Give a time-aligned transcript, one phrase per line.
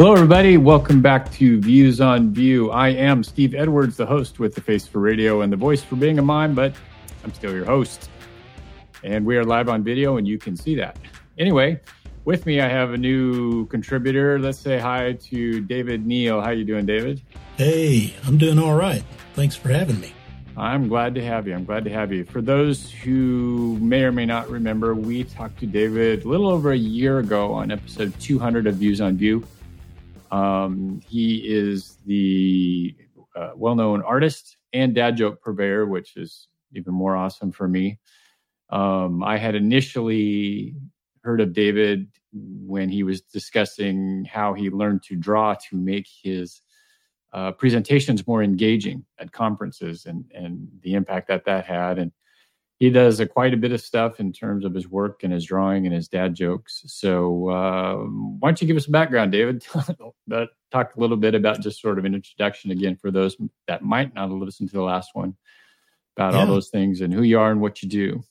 [0.00, 0.56] Hello, everybody.
[0.56, 2.70] Welcome back to Views on Vue.
[2.70, 5.96] I am Steve Edwards, the host with the face for radio and the voice for
[5.96, 6.72] being a mime, but
[7.22, 8.08] I'm still your host.
[9.04, 10.98] And we are live on video, and you can see that.
[11.36, 11.82] Anyway,
[12.24, 14.38] with me, I have a new contributor.
[14.38, 16.40] Let's say hi to David Neal.
[16.40, 17.20] How are you doing, David?
[17.58, 19.04] Hey, I'm doing all right.
[19.34, 20.14] Thanks for having me.
[20.56, 21.52] I'm glad to have you.
[21.52, 22.24] I'm glad to have you.
[22.24, 26.72] For those who may or may not remember, we talked to David a little over
[26.72, 29.46] a year ago on episode 200 of Views on Vue.
[30.30, 32.94] Um, he is the
[33.34, 37.98] uh, well known artist and dad joke purveyor, which is even more awesome for me.
[38.70, 40.76] Um, I had initially
[41.22, 46.60] heard of David when he was discussing how he learned to draw to make his
[47.32, 51.98] uh, presentations more engaging at conferences and, and the impact that that had.
[51.98, 52.12] And
[52.80, 55.44] he does a, quite a bit of stuff in terms of his work and his
[55.44, 56.82] drawing and his dad jokes.
[56.86, 59.62] So, uh, why don't you give us a background, David?
[60.72, 63.36] Talk a little bit about just sort of an introduction again for those
[63.68, 65.36] that might not have listened to the last one
[66.16, 66.40] about yeah.
[66.40, 68.24] all those things and who you are and what you do.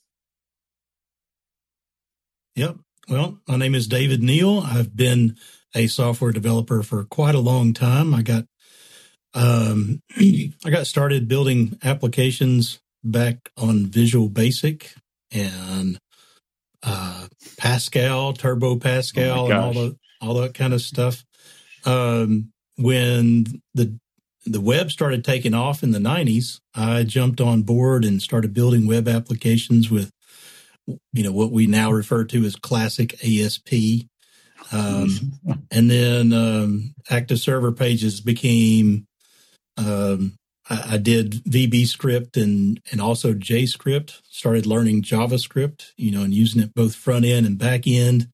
[2.56, 2.78] Yep.
[3.08, 4.60] Well, my name is David Neal.
[4.60, 5.38] I've been
[5.76, 8.16] a software developer for quite a long time.
[8.16, 8.46] I got
[9.36, 14.94] um, I got started building applications back on Visual Basic
[15.32, 16.00] and
[16.84, 21.26] uh, Pascal, Turbo Pascal, oh and all the all that kind of stuff.
[21.86, 23.98] Um, when the
[24.46, 28.88] the web started taking off in the '90s, I jumped on board and started building
[28.88, 30.12] web applications with,
[31.14, 34.06] you know, what we now refer to as classic ASP.
[34.72, 35.34] Um,
[35.72, 39.08] and then um, active server pages became
[39.78, 40.39] um,
[40.70, 44.22] I, I, did VB script and and also JScript.
[44.30, 48.30] Started learning JavaScript, you know, and using it both front end and back end.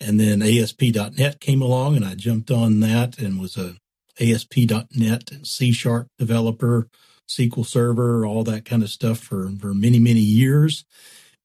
[0.00, 3.76] And then ASP.NET came along, and I jumped on that and was a
[4.20, 6.88] ASP.NET and C Sharp developer,
[7.28, 10.84] SQL Server, all that kind of stuff for for many many years.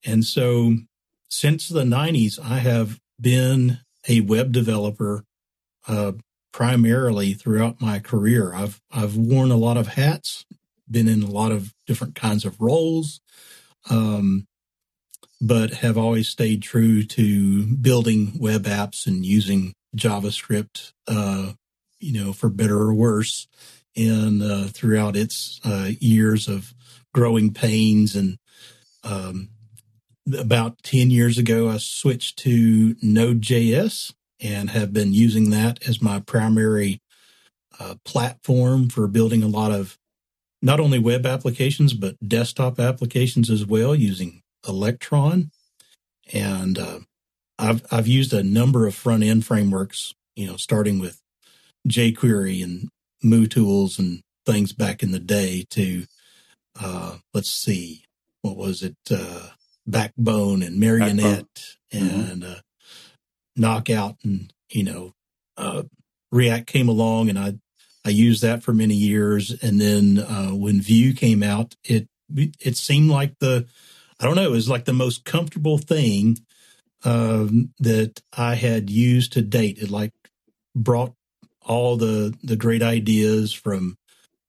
[0.06, 0.76] And so,
[1.30, 5.24] since the '90s, I have been a web developer
[5.88, 6.14] uh,
[6.58, 8.52] primarily throughout my career.
[8.52, 10.44] I've I've worn a lot of hats,
[10.90, 13.22] been in a lot of different kinds of roles,
[13.92, 14.48] um,
[15.40, 21.52] but have always stayed true to building web apps and using JavaScript, uh,
[22.00, 23.48] you know, for better or worse,
[23.96, 26.74] and uh, throughout its uh, years of
[27.14, 28.40] growing pains and
[29.04, 29.50] um,
[30.36, 36.20] about 10 years ago, I switched to Node.js and have been using that as my
[36.20, 37.02] primary
[37.80, 39.98] uh, platform for building a lot of
[40.62, 45.52] not only web applications but desktop applications as well using Electron.
[46.34, 47.00] And uh,
[47.58, 51.22] I've I've used a number of front end frameworks, you know, starting with
[51.88, 52.90] jQuery and
[53.24, 56.06] MooTools and things back in the day to
[56.80, 58.04] uh, let's see,
[58.42, 59.50] what was it, uh,
[59.88, 61.18] Backbone and Marionette
[61.92, 62.10] Backbone.
[62.10, 62.32] Mm-hmm.
[62.32, 62.54] and mm-hmm
[63.58, 65.14] knockout and you know
[65.58, 65.84] uh,
[66.32, 67.54] react came along and i
[68.06, 69.52] i used that for many years.
[69.62, 73.66] And then uh, when vue came out it it seemed like the
[74.20, 76.38] i don't know it was like the most comfortable thing
[77.04, 79.78] um, that i had used to date.
[79.80, 80.14] It like
[80.76, 81.14] brought
[81.62, 83.98] all the the great ideas from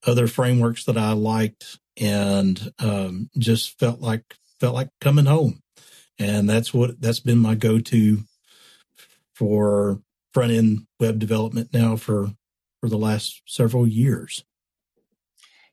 [0.06, 5.60] other frameworks that i liked and um, just felt like felt like coming home.
[6.18, 8.24] And that's what that's been my go-to
[9.38, 10.02] for
[10.34, 12.32] front end web development now for
[12.80, 14.44] for the last several years.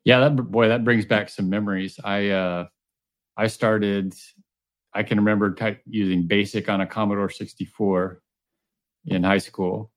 [0.04, 2.00] Yeah, that boy, that brings back some memories.
[2.04, 2.68] I uh,
[3.36, 4.14] I started.
[4.94, 8.22] I can remember type, using BASIC on a Commodore 64
[9.08, 9.92] in high school,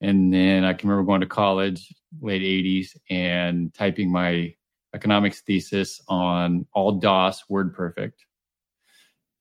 [0.00, 1.92] and then I can remember going to college,
[2.22, 4.54] late 80s, and typing my
[4.94, 8.12] economics thesis on all DOS WordPerfect.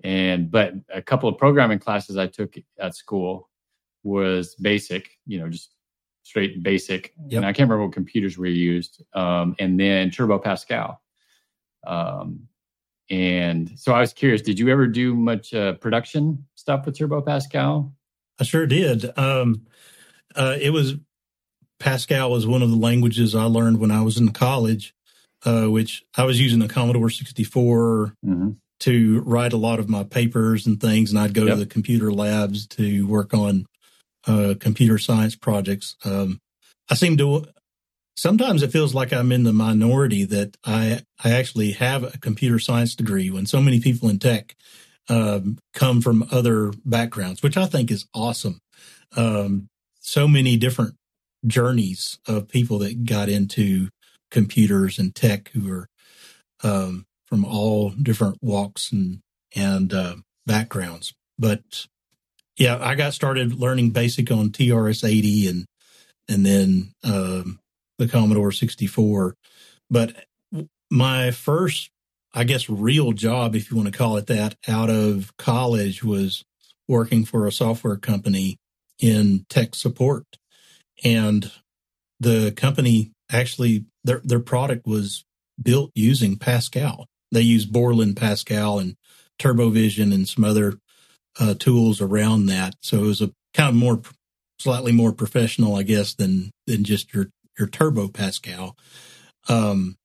[0.04, 3.50] And but a couple of programming classes I took at school
[4.03, 5.69] was basic, you know, just
[6.24, 7.13] straight basic.
[7.27, 7.38] Yep.
[7.38, 9.03] And I can't remember what computers were used.
[9.13, 11.01] Um, and then Turbo Pascal.
[11.86, 12.48] Um,
[13.09, 17.21] and so I was curious, did you ever do much uh, production stuff with Turbo
[17.21, 17.94] Pascal?
[18.39, 19.06] I sure did.
[19.18, 19.68] Um,
[20.36, 20.95] uh, it was
[21.80, 24.94] Pascal was one of the languages I learned when I was in college,
[25.44, 28.51] uh, which I was using a Commodore 64 mm-hmm.
[28.81, 31.09] to write a lot of my papers and things.
[31.09, 31.56] And I'd go yep.
[31.56, 33.65] to the computer labs to work on
[34.27, 35.95] uh, computer science projects.
[36.06, 36.39] Um,
[36.89, 37.45] I seem to
[38.15, 42.59] sometimes it feels like I'm in the minority that I I actually have a computer
[42.59, 44.56] science degree when so many people in tech
[45.09, 48.59] um, come from other backgrounds, which I think is awesome.
[49.15, 49.68] Um,
[50.00, 50.95] so many different
[51.45, 53.89] journeys of people that got into
[54.29, 55.88] computers and tech who are
[56.63, 59.19] um, from all different walks and
[59.56, 60.15] and uh,
[60.45, 61.13] backgrounds.
[61.38, 61.88] But
[62.62, 65.66] yeah, I got started learning basic on TRS-80 and
[66.30, 67.60] and then um,
[67.98, 69.36] the Commodore 64.
[69.90, 70.28] But
[70.92, 71.90] my first,
[72.36, 76.44] I guess, real job, if you want to call it that, out of college was
[76.88, 78.58] working for a software company
[79.00, 80.25] in tech support.
[81.04, 81.52] And
[82.19, 85.25] the company actually, their, their product was
[85.60, 87.07] built using Pascal.
[87.31, 88.98] They use Borland Pascal and
[89.40, 90.78] TurboVision and some other
[91.39, 92.75] uh, tools around that.
[92.81, 94.01] So it was a kind of more,
[94.60, 98.75] slightly more professional, I guess, than than just your your Turbo Pascal.
[99.48, 99.95] Um,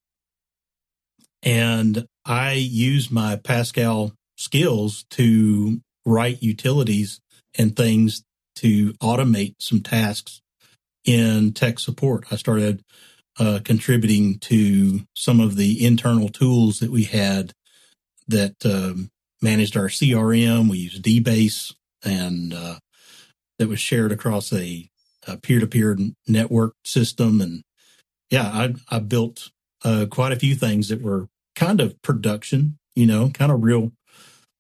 [1.43, 7.21] and I use my Pascal skills to write utilities
[7.57, 8.23] and things
[8.57, 10.41] to automate some tasks
[11.05, 12.27] in tech support.
[12.31, 12.83] I started
[13.39, 17.53] uh, contributing to some of the internal tools that we had
[18.29, 19.11] that um,
[19.43, 20.71] managed our CRM.
[20.71, 21.75] We used DBase
[22.05, 22.77] and uh,
[23.59, 24.89] that was shared across a,
[25.27, 25.99] a, peer-to-peer
[26.29, 27.41] network system.
[27.41, 27.63] And
[28.31, 29.51] yeah, I, I built
[29.85, 33.93] uh, quite a few things that were kind of production, you know, kind of real.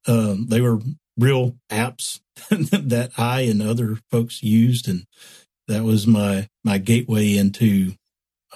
[0.08, 0.80] Um, they were
[1.16, 2.20] real apps
[2.50, 5.04] that I and other folks used, and
[5.68, 7.94] that was my my gateway into,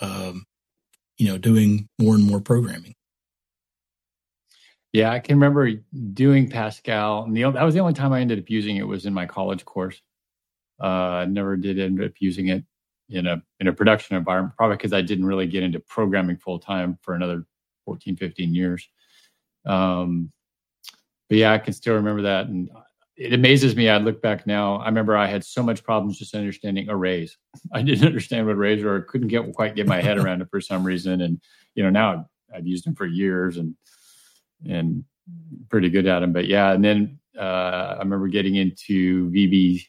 [0.00, 0.44] um,
[1.18, 2.94] you know, doing more and more programming.
[4.92, 5.70] Yeah, I can remember
[6.14, 7.30] doing Pascal.
[7.30, 9.64] The, that was the only time I ended up using it was in my college
[9.64, 10.00] course.
[10.82, 12.64] Uh, I never did end up using it
[13.08, 16.58] in a in a production environment, probably because I didn't really get into programming full
[16.58, 17.44] time for another
[17.84, 18.88] 14, 15 years.
[19.66, 20.32] Um,
[21.28, 22.46] but yeah, I can still remember that.
[22.46, 22.70] And
[23.16, 23.88] it amazes me.
[23.88, 24.76] I look back now.
[24.76, 27.36] I remember I had so much problems just understanding arrays.
[27.72, 29.02] I didn't understand what arrays were.
[29.02, 31.20] Couldn't get quite get my head around it for some reason.
[31.20, 31.40] And
[31.74, 33.76] you know now I've used them for years and
[34.68, 35.04] and
[35.68, 36.32] pretty good at them.
[36.32, 39.86] But yeah, and then uh, I remember getting into VB.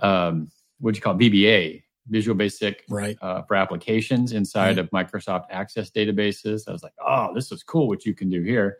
[0.00, 1.18] Um, what do you call it?
[1.18, 1.82] VBA?
[2.08, 3.16] Visual Basic right.
[3.20, 4.78] Uh, for applications inside right.
[4.78, 6.68] of Microsoft Access databases.
[6.68, 8.78] I was like, oh, this is cool what you can do here,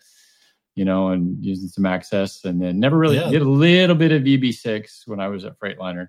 [0.75, 2.45] you know, and using some Access.
[2.45, 3.31] And then never really yeah.
[3.31, 6.09] did a little bit of VB6 when I was at Freightliner.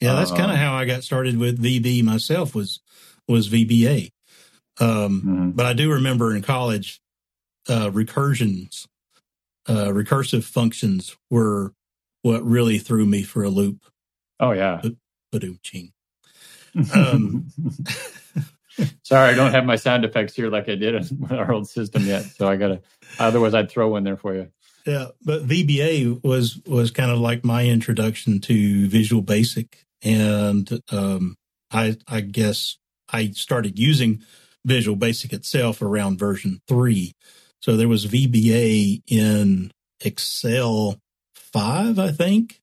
[0.00, 2.80] Yeah, that's um, kind of how I got started with VB myself was
[3.28, 4.12] was VBA.
[4.80, 5.50] Um, mm-hmm.
[5.50, 7.00] But I do remember in college,
[7.68, 8.86] uh, recursions,
[9.68, 11.72] uh, recursive functions were
[12.22, 13.84] what really threw me for a loop.
[14.40, 14.82] Oh yeah,
[15.32, 15.58] Badoom
[16.94, 17.46] um,
[19.02, 22.06] Sorry, I don't have my sound effects here like I did in our old system
[22.06, 22.22] yet.
[22.22, 22.80] So I gotta.
[23.18, 24.48] Otherwise, I'd throw one there for you.
[24.86, 31.36] Yeah, but VBA was was kind of like my introduction to Visual Basic, and um,
[31.70, 32.78] I I guess
[33.12, 34.22] I started using
[34.64, 37.14] Visual Basic itself around version three.
[37.62, 39.70] So there was VBA in
[40.00, 40.98] Excel
[41.34, 42.60] five, I think,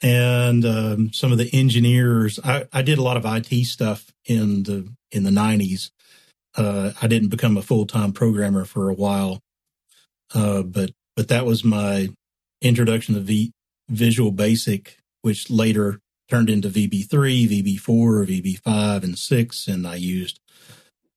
[0.00, 2.38] and um, some of the engineers.
[2.42, 5.90] I, I, did a lot of IT stuff in the in the nineties.
[6.56, 9.40] Uh, I didn't become a full time programmer for a while,
[10.34, 12.10] uh, but but that was my
[12.62, 13.50] introduction to v,
[13.88, 15.98] Visual Basic, which later
[16.28, 20.38] turned into VB three, VB four, VB five, and six, and I used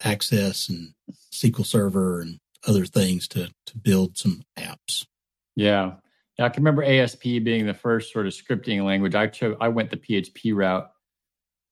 [0.04, 0.94] Access and
[1.32, 5.06] SQL Server and other things to to build some apps.
[5.56, 5.94] Yeah,
[6.40, 9.16] I can remember ASP being the first sort of scripting language.
[9.16, 10.90] I chose, I went the PHP route.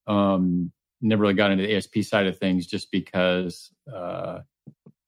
[0.08, 4.40] Um, never really got into the ASP side of things just because uh,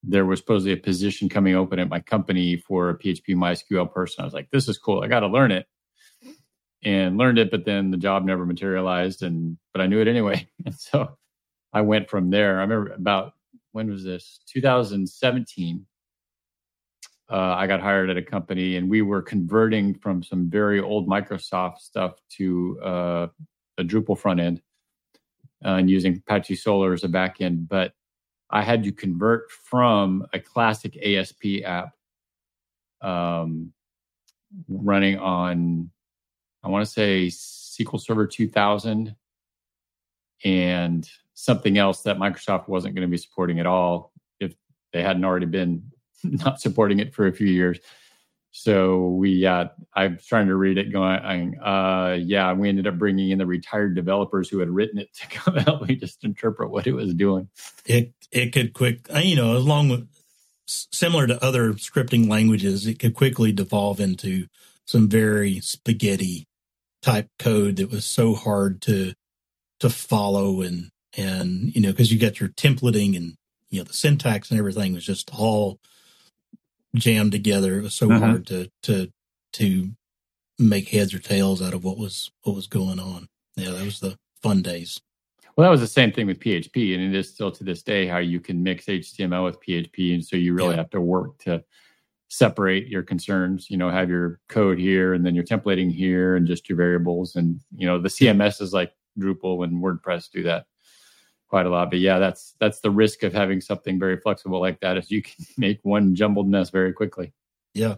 [0.04, 4.22] there was supposedly a position coming open at my company for a PHP MySQL person.
[4.22, 5.02] I was like, this is cool.
[5.02, 5.68] I got to learn it
[6.84, 9.24] and learned it, but then the job never materialized.
[9.24, 10.48] And, but I knew it anyway.
[10.66, 11.18] And so
[11.74, 12.60] I went from there.
[12.60, 13.34] I remember about,
[13.72, 14.40] when was this?
[14.48, 15.86] 2017
[17.32, 21.08] uh, I got hired at a company and we were converting from some very old
[21.08, 23.28] Microsoft stuff to uh,
[23.78, 24.62] a Drupal front end
[25.64, 27.68] uh, and using Apache Solr as a backend.
[27.68, 27.94] But
[28.50, 31.94] I had to convert from a classic ASP app
[33.02, 33.74] um,
[34.68, 35.92] running on,
[36.64, 39.16] I want to say SQL Server 2000
[40.46, 41.10] and
[41.40, 44.54] something else that Microsoft wasn't going to be supporting at all if
[44.92, 45.84] they hadn't already been
[46.24, 47.80] not supporting it for a few years.
[48.52, 53.30] So we, uh, I'm trying to read it, going, uh, yeah, we ended up bringing
[53.30, 56.88] in the retired developers who had written it to come help me just interpret what
[56.88, 57.50] it was doing.
[57.86, 60.08] It it could quick, uh, you know, along with
[60.66, 64.48] similar to other scripting languages, it could quickly devolve into
[64.86, 66.48] some very spaghetti
[67.02, 69.14] type code that was so hard to
[69.80, 73.36] to follow and and you know because you got your templating and
[73.70, 75.80] you know the syntax and everything was just all
[76.96, 77.78] jammed together.
[77.78, 78.26] It was so uh-huh.
[78.26, 79.12] hard to to
[79.54, 79.92] to
[80.58, 83.28] make heads or tails out of what was what was going on.
[83.56, 85.00] Yeah, that was the fun days.
[85.56, 88.08] Well, that was the same thing with PHP, and it is still to this day
[88.08, 90.78] how you can mix HTML with PHP, and so you really yeah.
[90.78, 91.64] have to work to
[92.30, 93.70] separate your concerns.
[93.70, 97.36] You know, have your code here, and then your templating here, and just your variables,
[97.36, 100.66] and you know the CMS is like Drupal and WordPress do that
[101.50, 101.90] quite a lot.
[101.90, 105.22] But yeah, that's that's the risk of having something very flexible like that is you
[105.22, 107.34] can make one jumbled mess very quickly.
[107.74, 107.96] Yeah,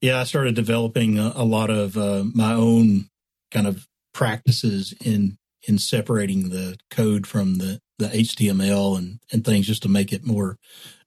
[0.00, 0.20] yeah.
[0.20, 3.08] I started developing a, a lot of uh, my own
[3.50, 5.38] kind of practices in
[5.68, 10.26] in separating the code from the the HTML and and things just to make it
[10.26, 10.58] more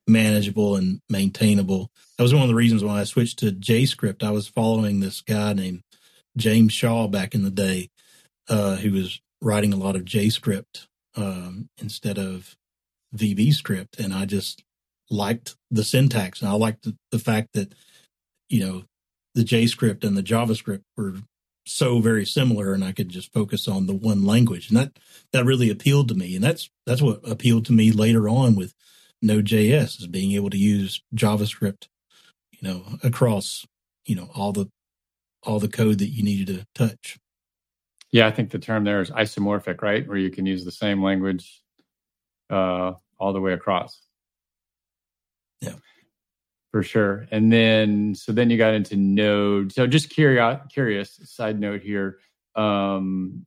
[0.07, 1.89] manageable and maintainable.
[2.17, 4.23] That was one of the reasons why I switched to JScript.
[4.23, 5.81] I was following this guy named
[6.37, 7.89] James Shaw back in the day,
[8.47, 12.55] uh, who was writing a lot of JScript um, instead of
[13.15, 13.99] VB script.
[13.99, 14.63] And I just
[15.09, 17.73] liked the syntax and I liked the, the fact that,
[18.49, 18.83] you know,
[19.33, 21.15] the JScript and the JavaScript were
[21.65, 24.69] so very similar and I could just focus on the one language.
[24.69, 24.97] And that,
[25.33, 26.35] that really appealed to me.
[26.35, 28.73] And that's, that's what appealed to me later on with
[29.21, 31.87] Node.js is being able to use JavaScript,
[32.51, 33.65] you know, across,
[34.05, 34.67] you know, all the,
[35.43, 37.17] all the code that you needed to touch.
[38.15, 40.07] Yeah, I think the term there is isomorphic, right?
[40.07, 41.61] Where you can use the same language
[42.49, 44.01] uh, all the way across.
[45.59, 45.73] Yeah,
[46.71, 47.27] for sure.
[47.29, 49.73] And then, so then you got into Node.
[49.73, 52.19] So just curious, curious side note here.
[52.55, 53.45] Um,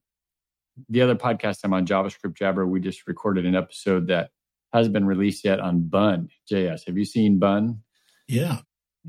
[0.90, 4.32] the other podcast I'm on, JavaScript Jabber, we just recorded an episode that
[4.74, 6.86] hasn't been released yet on Bun JS.
[6.86, 7.80] Have you seen Bun?
[8.26, 8.58] Yeah.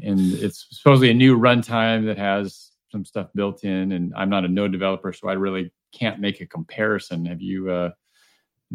[0.02, 4.46] And it's supposedly a new runtime that has some stuff built in, and I'm not
[4.46, 7.26] a node developer, so I really can't make a comparison.
[7.26, 7.92] Have you uh,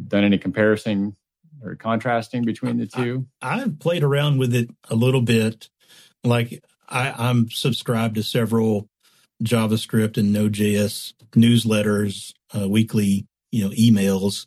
[0.09, 1.17] done any comparison
[1.63, 3.27] or contrasting between the two?
[3.43, 5.69] I, have played around with it a little bit.
[6.23, 8.89] Like I, I'm subscribed to several
[9.43, 14.47] JavaScript and Node.js newsletters, uh, weekly, you know, emails.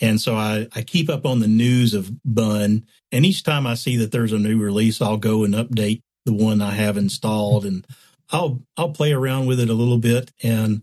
[0.00, 2.84] And so I, I keep up on the news of Bun.
[3.12, 6.32] And each time I see that there's a new release, I'll go and update the
[6.32, 7.86] one I have installed and
[8.30, 10.82] I'll I'll play around with it a little bit, and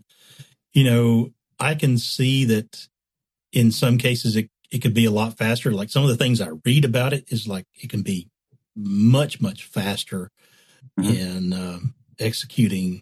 [0.74, 2.88] you know I can see that
[3.52, 5.72] in some cases it it could be a lot faster.
[5.72, 8.30] Like some of the things I read about it is like it can be
[8.76, 10.32] much much faster
[11.00, 11.14] mm-hmm.
[11.14, 13.02] in um, executing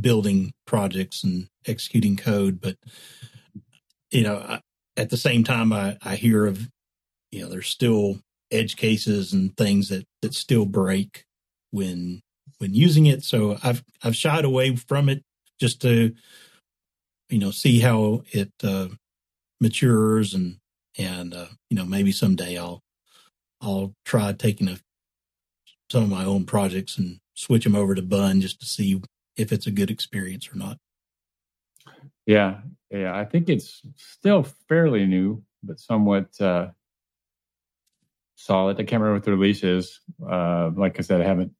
[0.00, 2.76] building projects and executing code, but
[4.10, 4.60] you know I,
[4.96, 6.68] at the same time I, I hear of
[7.30, 11.24] you know there's still edge cases and things that that still break
[11.70, 12.22] when
[12.64, 13.22] when using it.
[13.22, 15.22] So I've I've shied away from it
[15.60, 16.14] just to
[17.28, 18.88] you know see how it uh,
[19.60, 20.56] matures and
[20.96, 22.80] and uh, you know maybe someday I'll
[23.60, 24.78] I'll try taking a,
[25.90, 29.00] some of my own projects and switch them over to Bun just to see
[29.36, 30.78] if it's a good experience or not.
[32.24, 36.68] Yeah, yeah, I think it's still fairly new, but somewhat uh,
[38.36, 38.76] solid.
[38.76, 40.00] I can't remember what the release is.
[40.26, 41.52] Uh, like I said, I haven't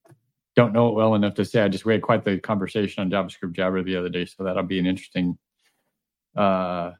[0.56, 1.62] don't know it well enough to say.
[1.62, 4.62] I just we had quite the conversation on JavaScript Jabber the other day, so that'll
[4.62, 5.38] be an interesting
[6.36, 6.92] uh,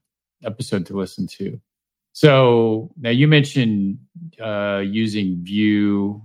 [0.45, 1.61] episode to listen to.
[2.13, 3.99] So now you mentioned
[4.41, 6.23] uh, using Vue.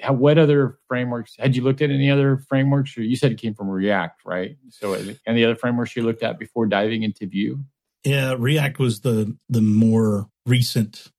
[0.00, 1.90] How, what other frameworks had you looked at?
[1.90, 2.96] Any other frameworks?
[2.96, 4.56] Or you said it came from React, right?
[4.70, 4.94] So
[5.26, 7.60] any other frameworks you looked at before diving into Vue?
[8.04, 11.12] Yeah, React was the the more recent.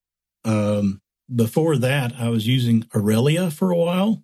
[0.44, 1.02] Um,
[1.34, 4.24] before that, I was using Aurelia for a while.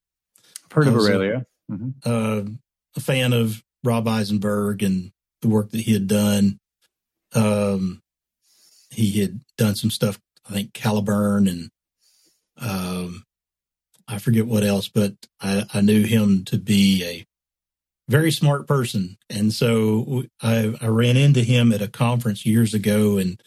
[0.75, 1.45] Heard of Aurelia.
[1.71, 1.89] Mm-hmm.
[2.05, 2.51] Uh,
[2.95, 6.59] a fan of Rob Eisenberg and the work that he had done.
[7.33, 8.01] Um,
[8.89, 11.69] he had done some stuff, I think Caliburn and
[12.57, 13.23] um,
[14.07, 17.25] I forget what else, but I, I knew him to be a
[18.07, 19.17] very smart person.
[19.29, 23.41] And so I, I ran into him at a conference years ago and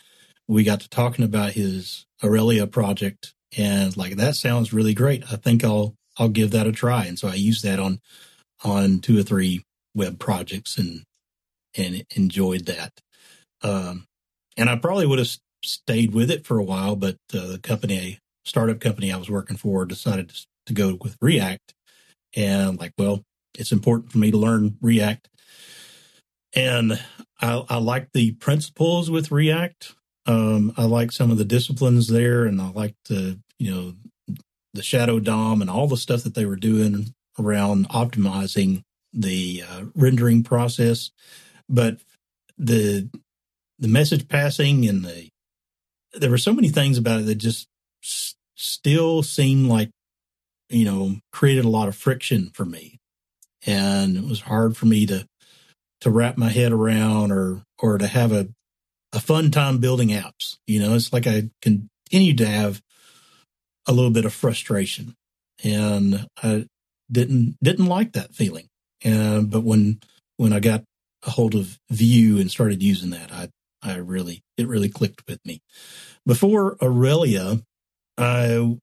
[0.47, 5.25] we got to talking about his Aurelia project and like that sounds really great.
[5.33, 7.05] I think I'll I'll give that a try.
[7.05, 8.01] And so I used that on
[8.65, 11.05] on two or three web projects and
[11.77, 13.01] and enjoyed that.
[13.63, 14.07] Um,
[14.57, 18.19] and I probably would have stayed with it for a while, but uh, the company,
[18.45, 21.75] startup company I was working for, decided to, to go with React.
[22.37, 23.23] And like, well,
[23.57, 25.29] it's important for me to learn React.
[26.55, 27.01] And
[27.41, 29.95] I, I like the principles with React.
[30.27, 33.95] Um, I like some of the disciplines there, and I like the you know
[34.79, 38.83] the Shadow DOM and all the stuff that they were doing around optimizing
[39.13, 41.11] the uh, rendering process.
[41.69, 41.99] but
[42.59, 43.09] the
[43.79, 45.29] the message passing and the
[46.15, 47.69] there were so many things about it that just
[48.03, 49.91] s- still seemed like
[50.69, 52.99] you know created a lot of friction for me
[53.67, 55.27] and it was hard for me to
[56.01, 58.49] to wrap my head around or or to have a
[59.13, 62.83] a fun time building apps you know it's like i continued to have
[63.89, 65.17] a little bit of frustration.
[65.65, 66.67] And i
[67.11, 68.69] didn't didn't like that feeling.
[69.05, 70.01] And but when
[70.37, 70.85] when i got
[71.27, 73.49] a hold of vue and started using that i
[73.83, 75.63] i really it really clicked with me.
[76.27, 77.63] Before aurelia
[78.19, 78.77] i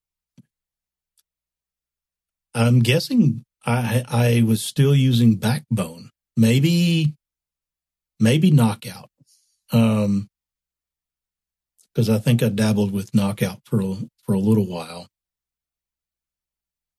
[2.56, 6.10] i'm guessing i i was still using backbone.
[6.38, 7.16] Maybe
[8.20, 9.10] maybe knockout.
[9.72, 10.28] Um
[11.96, 15.08] because i think i dabbled with knockout for a, for a little while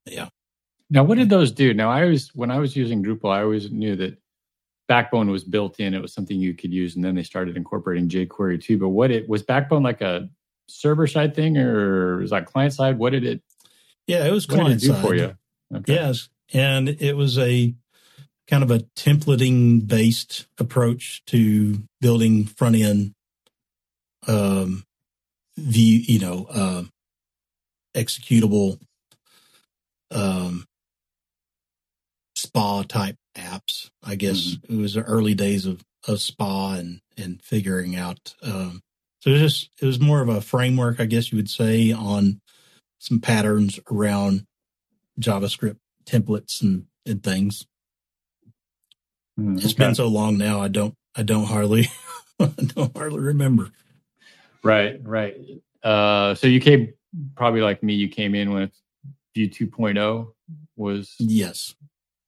[0.06, 0.28] yeah
[0.90, 1.74] Now, what did those do?
[1.74, 4.18] Now, I always, when I was using Drupal, I always knew that
[4.88, 5.94] Backbone was built in.
[5.94, 8.78] It was something you could use, and then they started incorporating jQuery too.
[8.78, 10.30] But what it was Backbone like a
[10.68, 12.98] server side thing, or was that client side?
[12.98, 13.42] What did it?
[14.06, 15.36] yeah it was What did client it do side for you?
[15.74, 15.94] Okay.
[15.94, 16.28] Yes.
[16.52, 17.74] And it was a
[18.48, 23.14] kind of a templating based approach to building front end
[24.28, 24.85] um
[25.58, 26.84] view, you know, uh,
[27.96, 28.80] executable
[30.12, 30.66] um
[32.36, 33.90] spa type apps.
[34.04, 38.82] I guess it was the early days of, of spa and, and figuring out um
[39.20, 41.92] so it was just it was more of a framework, I guess you would say,
[41.92, 42.40] on
[43.00, 44.44] some patterns around
[45.20, 47.66] JavaScript templates and, and things.
[49.38, 49.75] Hmm, It's okay.
[49.75, 50.60] been so long now.
[50.60, 51.88] I don't, I don't hardly,
[52.40, 53.70] I don't hardly remember.
[54.62, 55.36] Right, right.
[55.82, 56.92] Uh, so you came
[57.36, 57.94] probably like me.
[57.94, 58.72] You came in with
[59.34, 60.32] Vue 2.0
[60.76, 61.75] was Yes.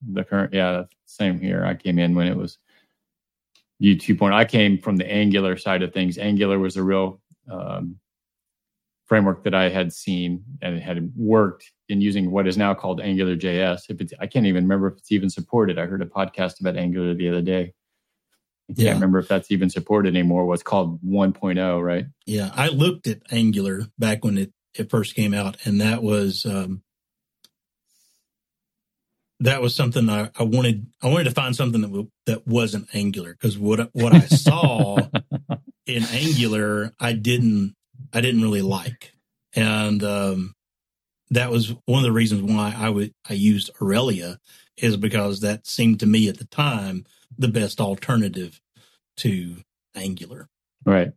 [0.07, 0.53] the current.
[0.53, 1.65] Yeah, same here.
[1.65, 2.59] I came in when it was
[3.81, 4.33] Vue 2.0.
[4.33, 6.19] I came from the Angular side of things.
[6.19, 7.21] Angular was a real
[7.51, 7.99] um,
[9.07, 13.01] framework that I had seen and it had worked in using what is now called
[13.01, 13.89] Angular JS.
[13.89, 15.79] If it's, I can't even remember if it's even supported.
[15.79, 17.73] I heard a podcast about Angular the other day.
[18.71, 18.93] I can't Yeah.
[18.95, 20.47] remember if that's even supported anymore.
[20.47, 22.07] What's called 1.0, right?
[22.27, 22.51] Yeah.
[22.55, 26.83] I looked at Angular back when it, it first came out and that was, um,
[29.41, 30.87] that was something I, I wanted.
[31.01, 34.99] I wanted to find something that w- that wasn't Angular because what what I saw
[35.87, 37.77] in Angular, I didn't
[38.13, 39.13] I didn't really like,
[39.55, 40.55] and um,
[41.31, 44.41] that was one of the reasons why I would I used Aurelia
[44.77, 47.05] is because that seemed to me at the time
[47.37, 48.61] the best alternative
[49.19, 49.57] to
[49.95, 50.49] Angular.
[50.85, 51.13] Right.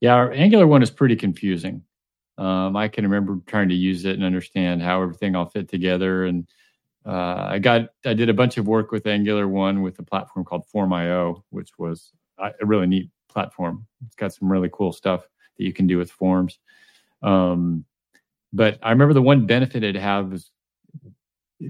[0.00, 1.82] Yeah, our Angular one is pretty confusing.
[2.38, 6.26] Um, I can remember trying to use it and understand how everything all fit together.
[6.26, 6.46] And
[7.06, 10.44] uh, I got I did a bunch of work with Angular one with a platform
[10.44, 13.86] called Form.io, which was uh, a really neat platform.
[14.06, 15.22] It's got some really cool stuff
[15.56, 16.58] that you can do with forms.
[17.22, 17.84] Um,
[18.52, 20.50] but I remember the one benefit it had was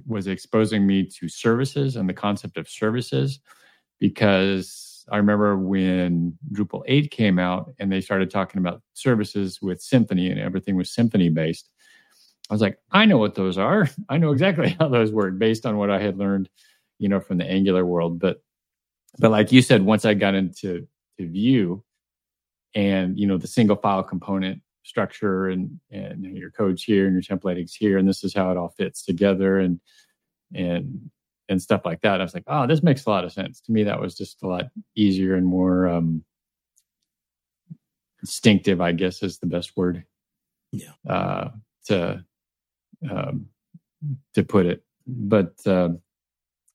[0.06, 3.38] was exposing me to services and the concept of services
[3.98, 9.80] because I remember when Drupal 8 came out and they started talking about services with
[9.80, 11.70] Symfony and everything was Symfony based.
[12.50, 13.88] I was like, I know what those are.
[14.08, 16.48] I know exactly how those work based on what I had learned,
[16.98, 18.18] you know, from the Angular world.
[18.18, 18.42] But
[19.18, 20.86] but like you said, once I got into
[21.18, 21.82] to Vue
[22.74, 27.22] and you know the single file component structure and and your code's here and your
[27.22, 29.80] templating's here and this is how it all fits together and
[30.54, 31.10] and
[31.48, 32.20] and stuff like that.
[32.20, 33.60] I was like, oh, this makes a lot of sense.
[33.62, 36.24] To me, that was just a lot easier and more um,
[38.20, 40.04] instinctive, I guess is the best word.
[40.72, 40.92] Yeah.
[41.08, 41.50] Uh,
[41.86, 42.24] to
[43.08, 43.46] um,
[44.34, 44.82] to put it.
[45.06, 45.90] But uh,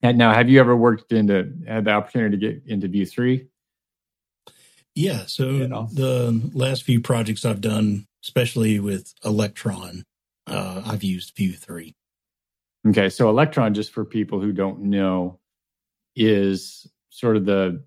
[0.01, 3.47] and now, have you ever worked into had the opportunity to get into Vue three?
[4.95, 5.25] Yeah.
[5.25, 5.89] So You know.
[5.91, 10.05] the last few projects I've done, especially with Electron,
[10.47, 11.95] uh, I've used Vue three.
[12.87, 15.39] Okay, so Electron, just for people who don't know,
[16.15, 17.83] is sort of the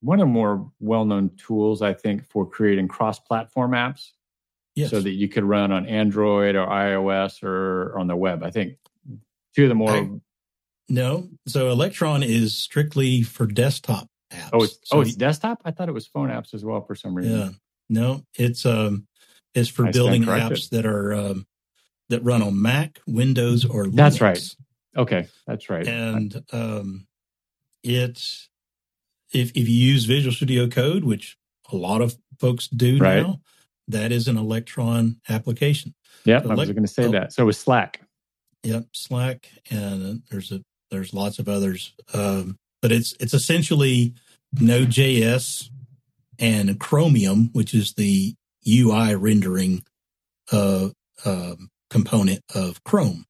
[0.00, 4.10] one of the more well-known tools, I think, for creating cross-platform apps,
[4.74, 4.90] Yes.
[4.90, 8.42] so that you could run on Android or iOS or on the web.
[8.42, 8.76] I think
[9.54, 10.10] two of the more I-
[10.88, 11.28] no.
[11.46, 14.50] So Electron is strictly for desktop apps.
[14.52, 15.62] oh, it's, So oh, it's desktop.
[15.64, 17.38] I thought it was phone apps as well for some reason.
[17.38, 17.50] Yeah.
[17.88, 19.06] No, it's um
[19.54, 21.46] it's for I building apps that are um
[22.08, 23.96] that run on Mac, Windows, or Linux.
[23.96, 24.56] That's right.
[24.96, 25.86] Okay, that's right.
[25.86, 27.06] And um
[27.82, 28.48] it's
[29.32, 31.36] if if you use Visual Studio Code, which
[31.72, 33.22] a lot of folks do Right.
[33.22, 33.40] now,
[33.88, 35.94] that is an Electron application.
[36.24, 37.10] yeah, so I was going to say oh.
[37.10, 37.32] that.
[37.32, 38.00] So it was Slack.
[38.62, 41.92] Yep, Slack, and there's a there's lots of others.
[42.14, 44.14] Um, but it's it's essentially
[44.58, 45.68] Node.js
[46.38, 48.34] and Chromium, which is the
[48.66, 49.84] UI rendering
[50.52, 50.90] uh,
[51.24, 51.54] uh,
[51.94, 53.24] component of Chrome.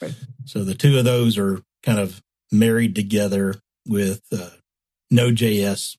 [0.00, 0.14] Right.
[0.44, 2.22] So the two of those are kind of
[2.52, 3.56] married together
[3.88, 4.50] with uh,
[5.10, 5.96] Node.js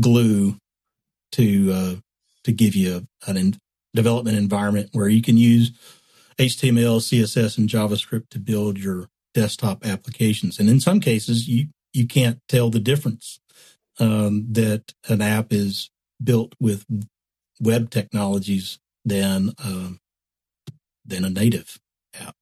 [0.00, 0.56] glue
[1.30, 1.94] to uh,
[2.42, 3.56] to give you a, an in,
[3.94, 5.70] development environment where you can use
[6.36, 10.58] HTML, CSS, and JavaScript to build your desktop applications.
[10.58, 13.38] And in some cases, you you can't tell the difference
[14.00, 16.84] um, that an app is built with
[17.60, 20.00] web technologies than um,
[21.04, 21.78] than a native
[22.18, 22.36] app.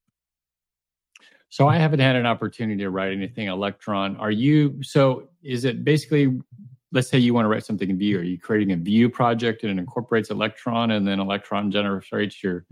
[1.49, 4.17] So I haven't had an opportunity to write anything Electron.
[4.17, 4.81] Are you?
[4.81, 6.39] So is it basically?
[6.91, 8.19] Let's say you want to write something in Vue.
[8.19, 12.65] Are you creating a Vue project and it incorporates Electron, and then Electron generates your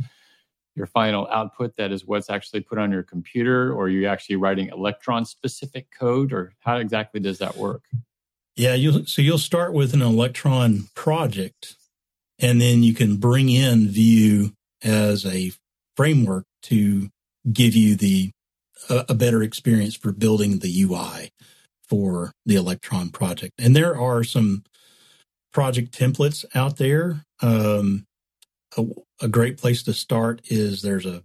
[0.76, 4.38] your final output that is what's actually put on your computer, or are you actually
[4.38, 7.84] writing Electron specific code, or how exactly does that work?
[8.56, 11.76] Yeah, you so you'll start with an Electron project,
[12.40, 15.52] and then you can bring in Vue as a
[15.96, 17.10] framework to
[17.52, 18.32] give you the
[18.90, 21.32] a, a better experience for building the UI
[21.88, 23.54] for the Electron project.
[23.60, 24.64] And there are some
[25.52, 27.26] project templates out there.
[27.42, 28.06] Um,
[28.78, 28.86] a,
[29.22, 31.24] a, great place to start is there's a,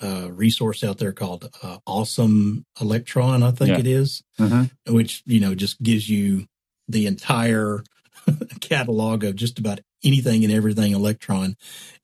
[0.00, 3.78] a resource out there called uh, Awesome Electron, I think yeah.
[3.78, 4.94] it is, mm-hmm.
[4.94, 6.46] which you know just gives you
[6.88, 7.82] the entire
[8.60, 11.56] catalog of just about anything and everything Electron.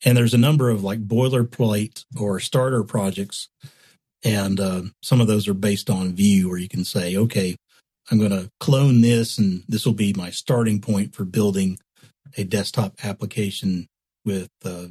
[0.04, 3.48] And there's a number of like boilerplate or starter projects.
[4.24, 7.56] And uh, some of those are based on Vue where you can say, okay,
[8.11, 11.78] I'm going to clone this and this will be my starting point for building
[12.37, 13.87] a desktop application
[14.24, 14.87] with uh,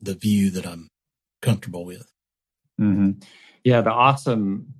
[0.00, 0.88] the Vue that I'm
[1.42, 2.10] comfortable with.
[2.80, 3.22] Mm-hmm.
[3.64, 4.74] Yeah, the awesome,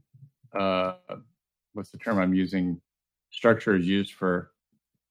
[0.59, 0.95] uh,
[1.73, 2.81] what's the term I'm using?
[3.31, 4.51] Structure is used for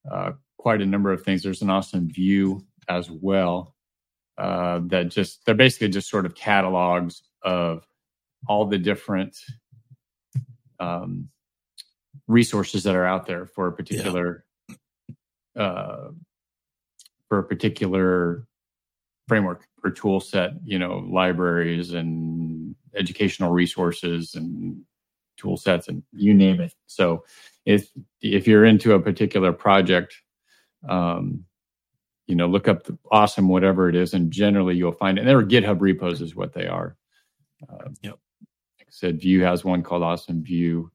[0.09, 0.31] uh,
[0.63, 1.43] quite a number of things.
[1.43, 3.75] There's an awesome Vue as well
[4.37, 7.85] uh, that just they're basically just sort of catalogs of
[8.47, 9.37] all the different
[10.79, 11.27] um,
[12.29, 15.63] resources that are out there for a particular yeah.
[15.63, 16.11] uh,
[17.27, 18.47] for a particular
[19.27, 20.53] framework or tool set.
[20.63, 24.81] You know, libraries and educational resources and
[25.35, 26.73] tool sets and you name it.
[26.87, 27.25] So
[27.65, 27.89] if
[28.21, 30.15] if you're into a particular project,
[30.87, 31.45] um,
[32.27, 35.21] you know, look up the awesome whatever it is, and generally you'll find it.
[35.21, 36.95] And there are GitHub repos is what they are.
[37.69, 38.17] Uh, yep.
[38.79, 40.89] Like I said, Vue has one called Awesome Vue.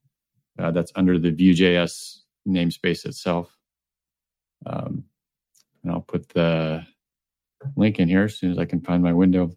[0.59, 3.57] Uh, that's under the Vue.js namespace itself.
[4.67, 5.05] Um,
[5.83, 6.85] and I'll put the
[7.77, 9.53] link in here as soon as I can find my window.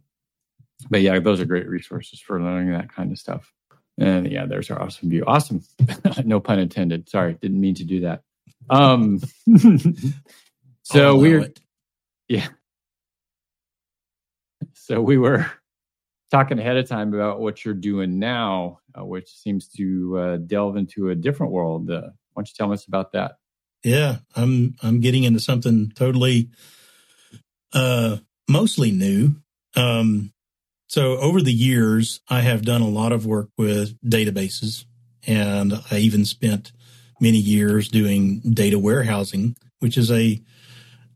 [0.90, 3.52] But yeah, those are great resources for learning that kind of stuff.
[3.98, 5.24] And yeah, there's our awesome Vue.
[5.26, 5.64] Awesome.
[6.26, 7.10] no pun intended.
[7.10, 8.24] Sorry, didn't mean to do that.
[8.70, 9.20] Um
[10.84, 11.60] so we're it.
[12.28, 12.48] yeah.
[14.74, 15.50] So we were
[16.32, 20.78] talking ahead of time about what you're doing now, uh, which seems to uh, delve
[20.78, 21.90] into a different world.
[21.90, 23.38] Uh, why don't you tell us about that?
[23.84, 26.50] Yeah, I'm I'm getting into something totally
[27.74, 29.36] uh mostly new.
[29.76, 30.34] Um
[30.88, 34.86] so over the years, I have done a lot of work with databases
[35.26, 36.74] and I even spent
[37.22, 40.42] many years doing data warehousing, which is a,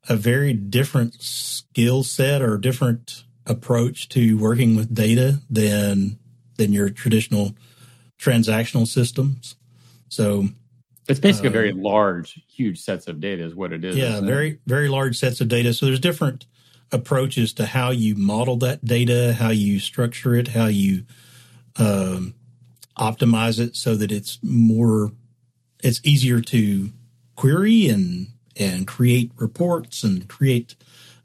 [0.07, 6.17] a very different skill set or different approach to working with data than,
[6.57, 7.55] than your traditional
[8.19, 9.55] transactional systems.
[10.07, 10.47] So
[11.07, 13.97] it's basically uh, very large, huge sets of data is what it is.
[13.97, 15.73] Yeah, very, very large sets of data.
[15.73, 16.45] So there's different
[16.91, 21.03] approaches to how you model that data, how you structure it, how you
[21.77, 22.35] um,
[22.97, 25.11] optimize it so that it's more,
[25.85, 26.91] it's easier to
[27.35, 30.75] query and and create reports and create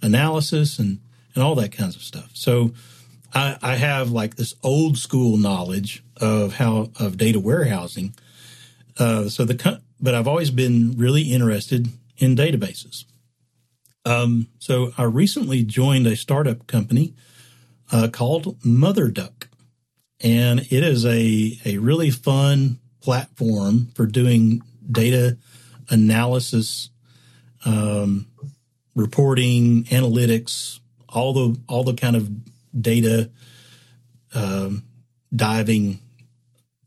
[0.03, 1.01] analysis and
[1.35, 2.31] and all that kinds of stuff.
[2.35, 2.73] So
[3.33, 8.14] I, I have like this old school knowledge of how of data warehousing.
[8.99, 13.05] Uh, so the but I've always been really interested in databases.
[14.05, 17.14] Um, so I recently joined a startup company
[17.92, 19.46] uh, called MotherDuck,
[20.20, 25.38] and it is a a really fun platform for doing data
[25.88, 26.90] analysis,
[27.64, 28.26] um,
[28.94, 32.30] reporting, analytics, all the all the kind of
[32.80, 33.30] data
[34.34, 34.84] um,
[35.34, 36.00] diving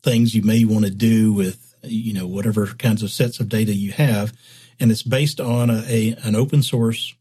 [0.02, 3.74] things you may want to do with you know whatever kinds of sets of data
[3.74, 4.32] you have
[4.80, 7.14] and it's based on a, a an open source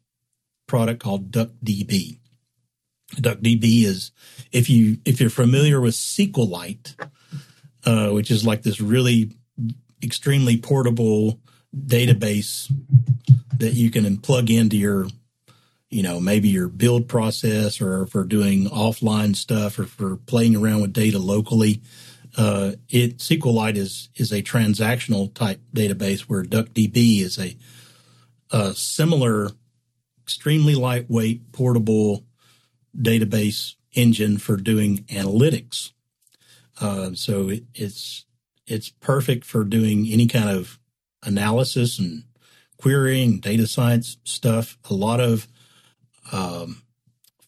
[0.67, 2.19] product called DuckDB.
[3.15, 4.11] DuckDB is
[4.51, 6.95] if you if you're familiar with SQLite,
[7.85, 9.31] uh, which is like this really
[10.01, 11.39] extremely portable
[11.75, 12.71] database
[13.57, 15.07] that you can plug into your
[15.93, 20.81] you know, maybe your build process or for doing offline stuff or for playing around
[20.81, 21.81] with data locally.
[22.35, 27.55] Uh, it SQLite is is a transactional type database where DuckDB is a,
[28.49, 29.51] a similar,
[30.23, 32.23] extremely lightweight, portable
[32.97, 35.91] database engine for doing analytics.
[36.79, 38.25] Uh, so it, it's
[38.65, 40.79] it's perfect for doing any kind of
[41.23, 42.23] analysis and
[42.77, 44.77] querying, data science stuff.
[44.89, 45.47] A lot of
[46.31, 46.81] um,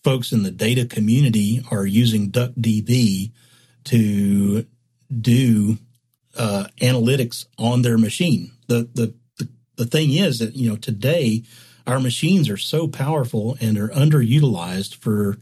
[0.03, 3.31] folks in the data community are using DuckDB
[3.85, 4.65] to
[5.21, 5.77] do
[6.37, 8.51] uh, analytics on their machine.
[8.67, 11.43] The, the, the the thing is that you know today
[11.87, 15.37] our machines are so powerful and are underutilized for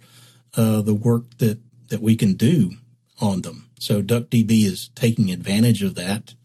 [0.55, 2.71] uh, the work that that we can do
[3.19, 3.69] on them.
[3.79, 6.35] So DuckDB is taking advantage of that,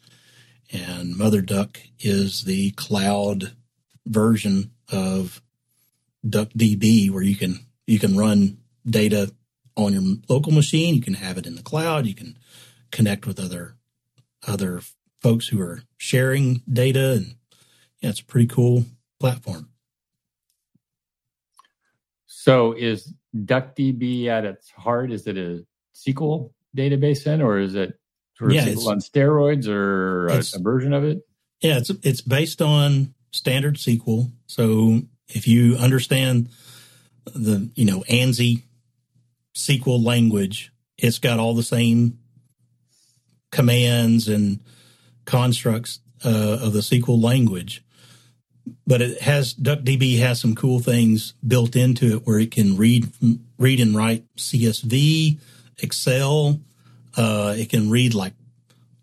[0.73, 3.53] and MotherDuck is the cloud
[4.07, 5.43] version of
[6.27, 9.33] DuckDB where you can you can run data
[9.77, 10.95] on your local machine.
[10.95, 12.07] You can have it in the cloud.
[12.07, 12.39] You can
[12.91, 13.77] connect with other
[14.47, 14.81] other
[15.21, 17.35] folks who are sharing data, and
[18.01, 18.85] yeah, it's a pretty cool
[19.19, 19.71] platform.
[22.27, 25.11] So, is DuckDB at its heart?
[25.11, 25.65] Is it a
[25.95, 27.99] SQL database in, or is it
[28.37, 31.21] sort of yeah, on steroids, or a, a version of it?
[31.61, 34.31] Yeah, it's it's based on standard SQL.
[34.47, 36.49] So if you understand
[37.35, 38.63] the, you know, ANSI
[39.55, 42.19] SQL language, it's got all the same
[43.51, 44.61] commands and
[45.25, 47.85] constructs uh, of the SQL language.
[48.87, 53.09] But it has DuckDB has some cool things built into it where it can read
[53.59, 55.39] read and write CSV,
[55.79, 56.61] Excel.
[57.19, 58.33] Uh, it can read like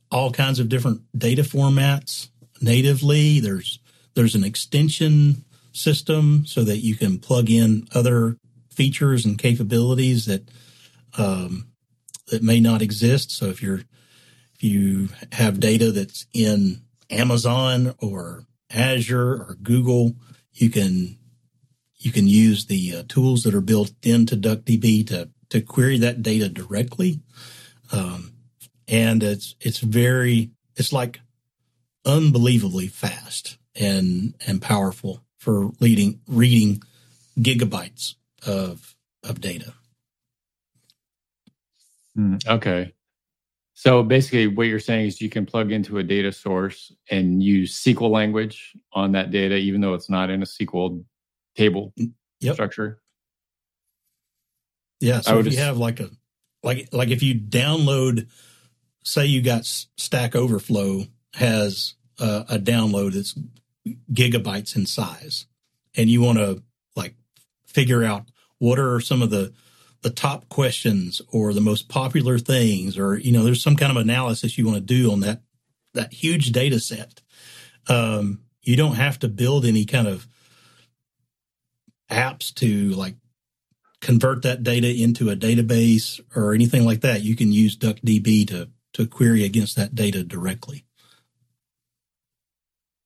[0.09, 2.29] all kinds of different data formats
[2.61, 3.41] natively.
[3.41, 3.79] There's
[4.13, 8.37] there's an extension system so that you can plug in other
[8.71, 10.49] features and capabilities that
[11.17, 11.67] um,
[12.27, 13.31] that may not exist.
[13.31, 13.81] So if you're
[14.55, 20.15] if you have data that's in Amazon or Azure or Google,
[20.53, 21.17] you can
[21.97, 26.23] you can use the uh, tools that are built into DuckDB to to query that
[26.23, 27.19] data directly,
[27.95, 28.33] um,
[28.87, 31.21] and it's it's very it's like
[32.05, 36.81] unbelievably fast and and powerful for leading, reading
[37.39, 39.73] gigabytes of of data.
[42.17, 42.93] Mm, okay.
[43.73, 47.77] So basically, what you're saying is you can plug into a data source and use
[47.83, 51.03] SQL language on that data, even though it's not in a SQL
[51.55, 51.93] table
[52.39, 52.53] yep.
[52.53, 53.01] structure.
[55.01, 55.19] Yeah.
[55.19, 56.09] So if you have like a
[56.65, 58.27] like like if you download,
[59.03, 63.35] say you got Stack Overflow has a, a download that's
[64.11, 65.45] gigabytes in size
[65.95, 66.63] and you want to
[66.95, 67.13] like
[67.67, 68.23] figure out
[68.57, 69.53] what are some of the
[70.01, 73.97] the top questions or the most popular things or you know there's some kind of
[73.97, 75.41] analysis you want to do on that
[75.93, 77.21] that huge data set.
[77.87, 80.27] Um, you don't have to build any kind of
[82.09, 83.15] apps to like
[84.05, 88.69] convert that data into a database or anything like that you can use duckdb to
[88.93, 90.85] to query against that data directly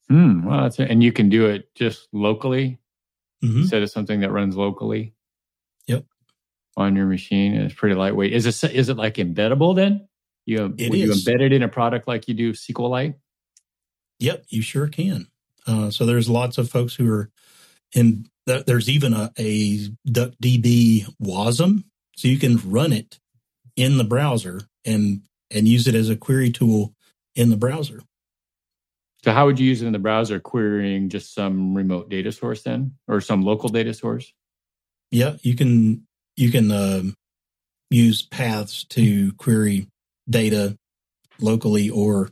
[0.09, 0.43] Hmm.
[0.43, 0.89] Well, that's it.
[0.89, 2.79] and you can do it just locally
[3.43, 3.62] mm-hmm.
[3.62, 5.13] instead of something that runs locally.
[5.88, 6.05] Yep.
[6.77, 8.33] On your machine, it's pretty lightweight.
[8.33, 10.07] Is it is it like embeddable then?
[10.45, 13.15] You it you embed it in a product like you do SQLite?
[14.19, 15.27] Yep, you sure can.
[15.67, 17.29] Uh, so there's lots of folks who are
[17.93, 18.25] in.
[18.65, 21.83] There's even a, a DuckDB WASM,
[22.15, 23.19] so you can run it
[23.75, 26.93] in the browser and and use it as a query tool
[27.35, 28.01] in the browser.
[29.23, 32.63] So how would you use it in the browser querying just some remote data source
[32.63, 34.31] then or some local data source?
[35.12, 37.03] Yeah, you can you can uh,
[37.89, 39.88] use paths to query
[40.29, 40.77] data
[41.39, 42.29] locally or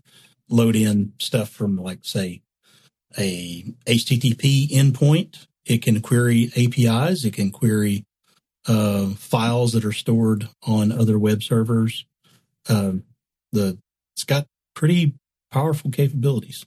[0.49, 2.41] load in stuff from like say
[3.17, 5.47] a HTTP endpoint.
[5.67, 7.25] It can query APIs.
[7.25, 8.05] It can query
[8.67, 12.05] uh, files that are stored on other web servers.
[12.67, 12.93] Uh,
[13.51, 13.77] the
[14.15, 15.13] it's got pretty
[15.51, 16.65] powerful capabilities.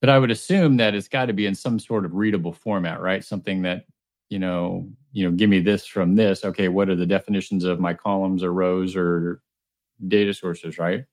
[0.00, 3.00] But I would assume that it's got to be in some sort of readable format,
[3.00, 3.24] right?
[3.24, 3.84] Something that,
[4.30, 6.44] you know, you know, give me this from this.
[6.44, 9.40] Okay, what are the definitions of my columns or rows or
[10.06, 11.04] data sources, right?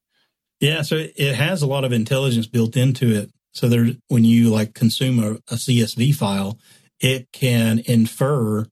[0.59, 3.31] Yeah, so it has a lot of intelligence built into it.
[3.53, 6.59] So there, when you like consume a, a CSV file,
[6.99, 8.65] it can infer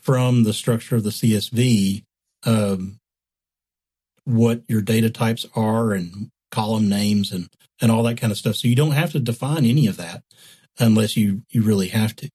[0.00, 2.04] from the structure of the CSV
[2.44, 2.98] um,
[4.24, 7.48] what your data types are and column names and
[7.82, 8.56] and all that kind of stuff.
[8.56, 10.22] So you don't have to define any of that
[10.78, 12.30] unless you you really have to.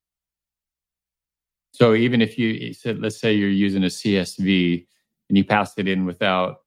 [1.72, 4.88] So even if you said, let's say you're using a CSV
[5.28, 6.60] and you pass it in without,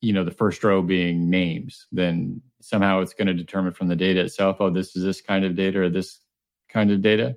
[0.00, 3.96] you know, the first row being names, then somehow it's going to determine from the
[3.96, 6.20] data itself, oh, this is this kind of data or this
[6.70, 7.36] kind of data.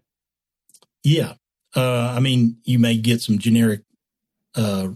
[1.04, 1.34] Yeah,
[1.76, 3.82] uh, I mean, you may get some generic
[4.56, 4.90] uh,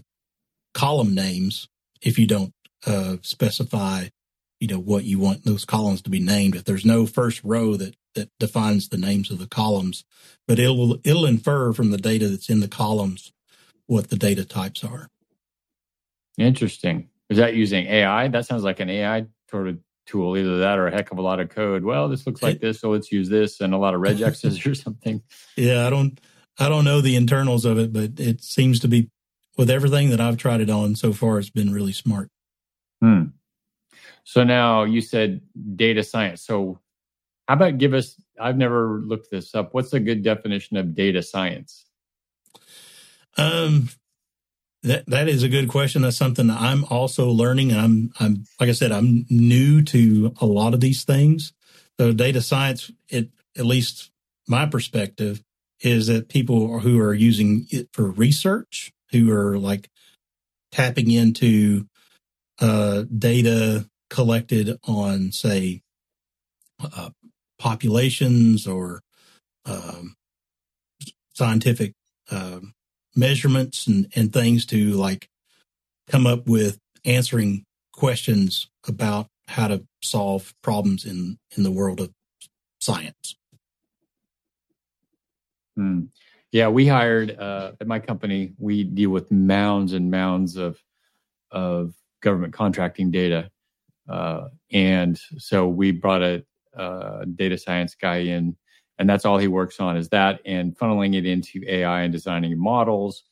[0.74, 1.68] column names
[2.02, 2.52] if you don't
[2.86, 4.08] uh, specify,
[4.60, 6.54] you know, what you want those columns to be named.
[6.54, 10.04] If there's no first row that that defines the names of the columns,
[10.46, 13.32] but it'll it'll infer from the data that's in the columns
[13.86, 15.08] what the data types are.
[16.38, 17.08] Interesting.
[17.30, 18.28] Is that using AI?
[18.28, 21.22] That sounds like an AI sort of tool, either that or a heck of a
[21.22, 21.84] lot of code.
[21.84, 24.74] Well, this looks like this, so let's use this and a lot of regexes or
[24.74, 25.22] something.
[25.56, 26.20] Yeah, I don't
[26.58, 29.10] I don't know the internals of it, but it seems to be
[29.56, 32.30] with everything that I've tried it on so far, it's been really smart.
[33.00, 33.24] Hmm.
[34.24, 35.40] So now you said
[35.76, 36.42] data science.
[36.42, 36.80] So
[37.48, 38.20] how about give us?
[38.40, 39.72] I've never looked this up.
[39.72, 41.86] What's a good definition of data science?
[43.38, 43.88] Um,
[44.86, 46.02] that that is a good question.
[46.02, 47.72] That's something that I'm also learning.
[47.72, 51.52] I'm I'm like I said, I'm new to a lot of these things.
[51.98, 54.10] So data science, it at least
[54.46, 55.42] my perspective
[55.80, 59.90] is that people who are using it for research, who are like
[60.70, 61.86] tapping into
[62.60, 65.82] uh, data collected on, say,
[66.80, 67.10] uh,
[67.58, 69.00] populations or
[69.64, 70.14] um,
[71.34, 71.94] scientific
[72.30, 72.60] uh,
[73.16, 75.28] measurements and, and things to like
[76.08, 82.12] come up with answering questions about how to solve problems in in the world of
[82.80, 83.36] science.
[85.76, 86.04] Hmm.
[86.52, 88.52] Yeah, we hired uh, at my company.
[88.58, 90.78] We deal with mounds and mounds of
[91.50, 93.50] of government contracting data,
[94.08, 98.56] uh, and so we brought a, a, data science guy in,
[98.98, 102.58] and that's all he works on is that and funneling it into AI and designing
[102.58, 103.24] models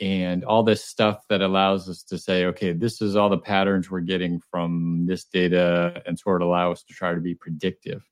[0.00, 3.90] and all this stuff that allows us to say, okay, this is all the patterns
[3.90, 8.02] we're getting from this data, and sort of allow us to try to be predictive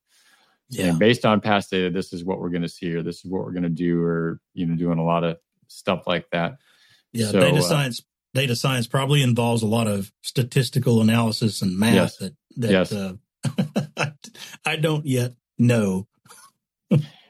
[0.71, 0.87] yeah.
[0.87, 3.31] And based on past data, this is what we're going to see, or this is
[3.31, 5.39] what we're going to do, or you know, doing a lot of
[5.69, 6.59] stuff like that.
[7.13, 8.03] Yeah, so, data uh, science.
[8.35, 12.17] Data science probably involves a lot of statistical analysis and math yes.
[12.19, 12.93] that that yes.
[12.93, 14.11] uh,
[14.67, 16.07] I don't yet know.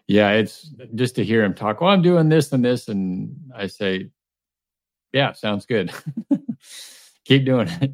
[0.07, 1.81] Yeah, it's just to hear him talk.
[1.81, 4.11] Well, I'm doing this and this, and I say,
[5.13, 5.93] "Yeah, sounds good.
[7.25, 7.93] Keep doing it."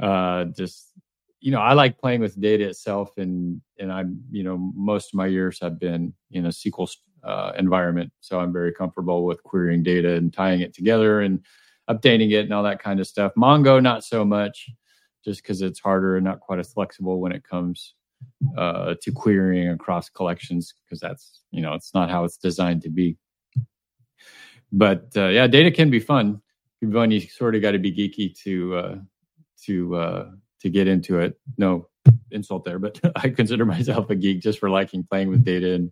[0.00, 0.92] Uh, just
[1.40, 5.14] you know, I like playing with data itself, and and I'm you know most of
[5.14, 6.88] my years I've been in a SQL
[7.24, 11.40] uh, environment, so I'm very comfortable with querying data and tying it together and
[11.90, 13.32] updating it and all that kind of stuff.
[13.36, 14.70] Mongo, not so much,
[15.24, 17.94] just because it's harder and not quite as flexible when it comes
[18.56, 22.90] uh, to querying across collections, because that's you know it's not how it's designed to
[22.90, 23.16] be.
[24.72, 26.40] But uh, yeah, data can be fun.
[26.82, 28.96] But you sort of got to be geeky to uh,
[29.64, 31.38] to uh, to get into it.
[31.56, 31.88] No
[32.30, 35.90] insult there, but I consider myself a geek just for liking playing with data and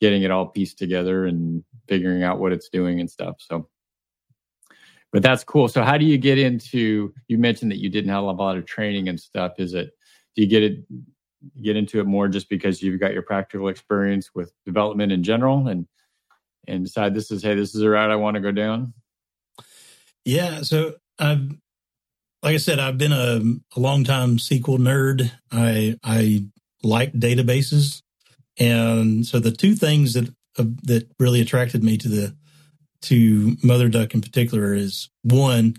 [0.00, 3.36] getting it all pieced together and figuring out what it's doing and stuff.
[3.38, 3.68] So,
[5.12, 5.68] but that's cool.
[5.68, 7.12] So, how do you get into?
[7.28, 9.54] You mentioned that you didn't have a lot of training and stuff.
[9.58, 9.90] Is it?
[10.34, 10.84] Do you get it?
[11.62, 15.68] Get into it more just because you've got your practical experience with development in general,
[15.68, 15.86] and
[16.66, 18.94] and decide this is hey, this is a route I want to go down.
[20.24, 20.62] Yeah.
[20.62, 21.50] So I've
[22.42, 23.40] like I said, I've been a,
[23.76, 25.30] a long time SQL nerd.
[25.50, 26.44] I I
[26.82, 28.02] like databases,
[28.58, 30.28] and so the two things that
[30.58, 32.36] uh, that really attracted me to the
[33.02, 35.76] to MotherDuck in particular is one,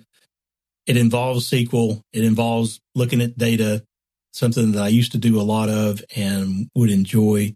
[0.86, 2.02] it involves SQL.
[2.14, 3.84] It involves looking at data,
[4.38, 7.56] something that I used to do a lot of and would enjoy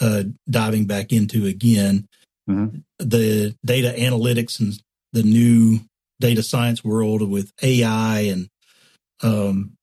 [0.00, 2.08] uh, diving back into again.
[2.48, 2.78] Mm-hmm.
[2.98, 4.80] The data analytics and
[5.12, 5.80] the new
[6.20, 8.48] data science world with AI and
[9.22, 9.76] um,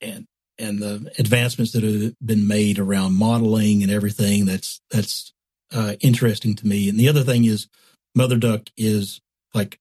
[0.00, 0.26] and
[0.58, 5.32] and the advancements that have been made around modeling and everything that's that's
[5.72, 6.88] uh, interesting to me.
[6.88, 7.68] And the other thing is,
[8.16, 9.20] MotherDuck is
[9.52, 9.78] like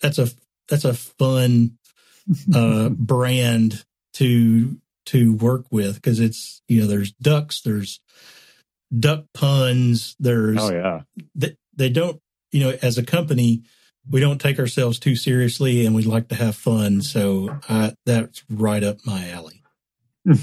[0.00, 0.28] that's a
[0.68, 1.78] that's a fun
[2.54, 3.84] uh, brand
[4.14, 4.78] to
[5.10, 8.00] to work with because it's you know there's ducks, there's
[8.96, 11.02] duck puns, there's oh yeah
[11.34, 12.20] they, they don't
[12.52, 13.62] you know as a company
[14.08, 17.02] we don't take ourselves too seriously and we like to have fun.
[17.02, 19.62] So uh, that's right up my alley.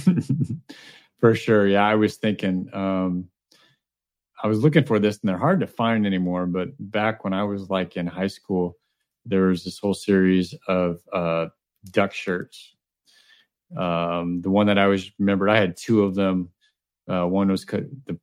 [1.19, 1.67] for sure.
[1.67, 3.29] Yeah, I was thinking, um,
[4.41, 6.45] I was looking for this and they're hard to find anymore.
[6.45, 8.77] But back when I was like in high school,
[9.25, 11.47] there was this whole series of uh,
[11.91, 12.75] duck shirts.
[13.75, 16.49] Um, the one that I always remembered, I had two of them.
[17.07, 18.19] Uh, one was the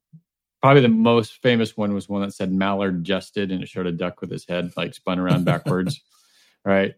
[0.62, 3.92] probably the most famous one was one that said Mallard jested, and it showed a
[3.92, 6.00] duck with his head like spun around backwards.
[6.64, 6.94] right.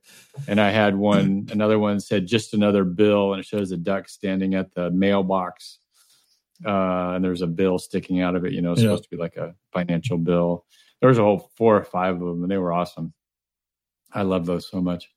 [0.47, 4.09] And I had one, another one said just another bill, and it shows a duck
[4.09, 5.78] standing at the mailbox.
[6.64, 9.16] Uh, and there's a bill sticking out of it, you know, supposed yeah.
[9.16, 10.64] to be like a financial bill.
[11.01, 13.12] There was a whole four or five of them, and they were awesome.
[14.12, 15.11] I love those so much.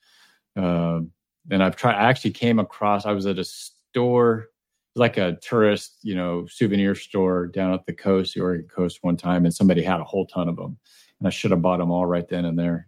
[0.55, 1.01] Uh,
[1.49, 1.95] and I've tried.
[1.95, 3.05] I actually came across.
[3.05, 4.49] I was at a store,
[4.95, 9.17] like a tourist, you know, souvenir store down at the coast, the Oregon coast, one
[9.17, 10.77] time, and somebody had a whole ton of them,
[11.19, 12.87] and I should have bought them all right then and there.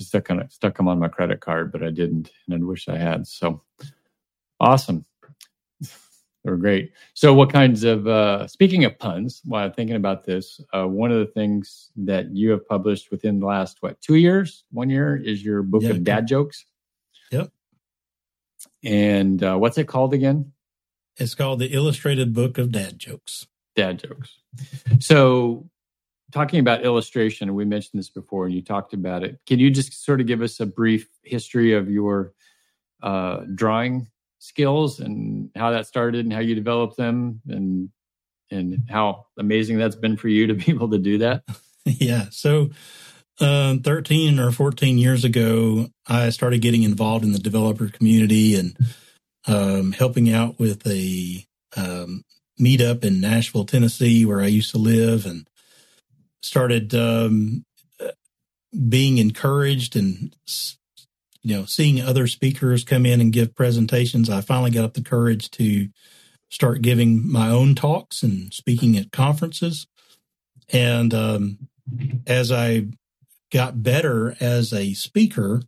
[0.00, 2.96] Stuck on stuck them on my credit card, but I didn't, and I wish I
[2.96, 3.26] had.
[3.26, 3.62] So
[4.60, 5.04] awesome.
[6.44, 6.92] They were great.
[7.14, 11.10] So, what kinds of, uh, speaking of puns, while I'm thinking about this, uh, one
[11.10, 15.16] of the things that you have published within the last, what, two years, one year
[15.16, 16.64] is your book yeah, of dad jokes.
[17.30, 17.50] Yep.
[18.84, 20.52] And uh, what's it called again?
[21.16, 23.46] It's called the Illustrated Book of Dad Jokes.
[23.78, 24.38] Dad jokes.
[24.98, 25.70] So,
[26.32, 29.38] talking about illustration, we mentioned this before, and you talked about it.
[29.46, 32.32] Can you just sort of give us a brief history of your
[33.02, 34.08] uh, drawing
[34.40, 37.90] skills and how that started and how you developed them and
[38.50, 41.44] and how amazing that's been for you to be able to do that?
[41.84, 42.26] yeah.
[42.30, 42.70] So,
[43.40, 48.76] uh, 13 or 14 years ago, I started getting involved in the developer community and
[49.46, 52.24] um, helping out with a um,
[52.60, 55.48] meetup in Nashville, Tennessee, where I used to live, and
[56.42, 57.64] started um,
[58.88, 60.34] being encouraged and
[61.42, 65.02] you know, seeing other speakers come in and give presentations, I finally got up the
[65.02, 65.88] courage to
[66.50, 69.86] start giving my own talks and speaking at conferences.
[70.70, 71.68] And um,
[72.26, 72.88] as I
[73.50, 75.62] got better as a speaker,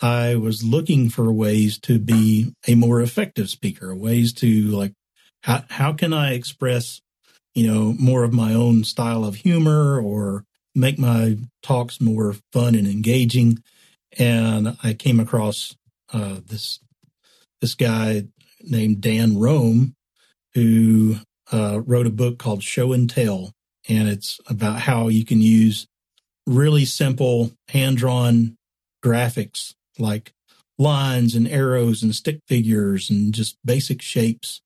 [0.00, 4.92] I was looking for ways to be a more effective speaker, ways to like,
[5.42, 7.00] how, how can I express,
[7.54, 10.44] you know, more of my own style of humor or
[10.74, 13.62] make my talks more fun and engaging?
[14.18, 15.76] and I came across
[16.12, 16.80] uh, this
[17.60, 18.24] this guy
[18.60, 19.94] named Dan Roam,
[20.54, 21.16] who
[21.52, 23.52] uh, wrote a book called Show and Tell,
[23.88, 25.86] and it's about how you can use
[26.46, 28.56] really simple hand drawn
[29.04, 30.32] graphics like
[30.78, 34.60] lines and arrows and stick figures and just basic shapes.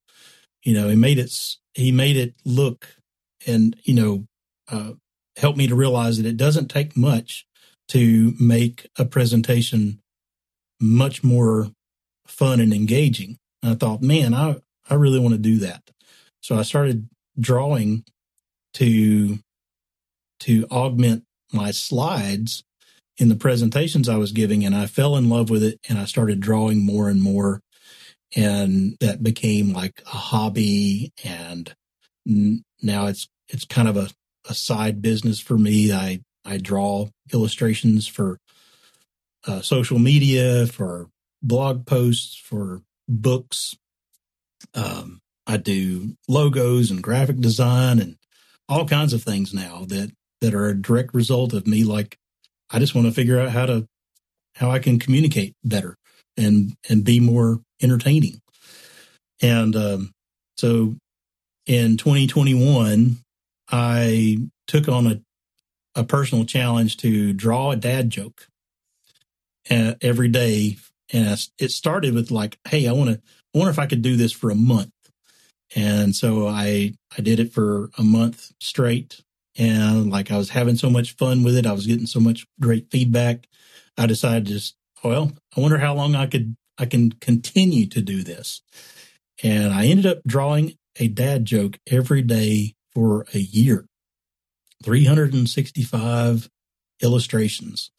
[0.62, 1.32] You know, he made it
[1.74, 2.96] he made it look
[3.46, 4.24] and you know
[4.70, 4.92] uh,
[5.36, 7.46] help me to realize that it doesn't take much
[7.88, 10.00] to make a presentation
[10.80, 11.70] much more
[12.26, 13.36] fun and engaging.
[13.62, 14.56] And I thought, man, I,
[14.88, 15.90] I really want to do that.
[16.40, 17.08] So I started
[17.38, 18.04] drawing
[18.74, 19.38] to
[20.40, 22.62] to augment my slides
[23.18, 26.04] in the presentations I was giving and I fell in love with it and I
[26.04, 27.60] started drawing more and more
[28.36, 31.74] and that became like a hobby and
[32.82, 34.08] now it's it's kind of a,
[34.48, 35.92] a side business for me.
[35.92, 38.38] I I draw illustrations for
[39.46, 41.08] uh, social media, for
[41.42, 43.76] blog posts, for books.
[44.74, 48.16] Um, I do logos and graphic design and
[48.68, 51.84] all kinds of things now that that are a direct result of me.
[51.84, 52.18] Like,
[52.70, 53.86] I just want to figure out how to
[54.56, 55.96] how I can communicate better
[56.36, 58.40] and and be more entertaining.
[59.42, 60.12] And um,
[60.56, 60.96] so,
[61.66, 63.18] in 2021,
[63.70, 65.20] I took on a
[65.94, 68.48] a personal challenge to draw a dad joke
[69.70, 70.76] uh, every day.
[71.12, 73.16] And it started with like, Hey, I want to,
[73.54, 74.92] I wonder if I could do this for a month.
[75.74, 79.20] And so I, I did it for a month straight.
[79.60, 81.66] And like I was having so much fun with it.
[81.66, 83.46] I was getting so much great feedback.
[83.98, 88.22] I decided just, well, I wonder how long I could, I can continue to do
[88.22, 88.62] this.
[89.42, 93.84] And I ended up drawing a dad joke every day for a year.
[94.82, 96.48] 365
[97.02, 97.90] illustrations.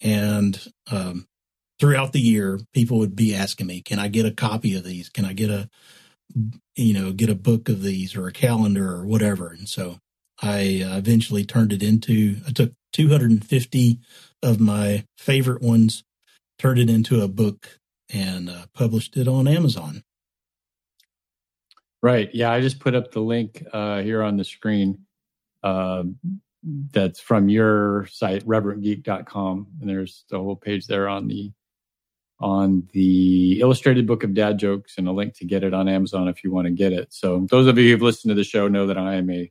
[0.00, 1.26] And um,
[1.80, 5.08] throughout the year, people would be asking me, "Can I get a copy of these?
[5.08, 5.68] Can I get a,
[6.76, 9.98] you know, get a book of these or a calendar or whatever?" And so
[10.42, 12.36] I uh, eventually turned it into.
[12.46, 13.98] I took 250
[14.42, 16.02] of my favorite ones,
[16.58, 17.78] turned it into a book,
[18.12, 20.02] and uh, published it on Amazon.
[22.02, 22.28] Right.
[22.34, 25.06] Yeah, I just put up the link uh, here on the screen
[25.62, 26.02] uh,
[26.92, 29.68] that's from your site, reverentgeek.com.
[29.80, 31.52] And there's the whole page there on the
[32.40, 36.26] on the illustrated book of dad jokes and a link to get it on Amazon
[36.26, 37.12] if you want to get it.
[37.12, 39.48] So those of you who've listened to the show know that I am a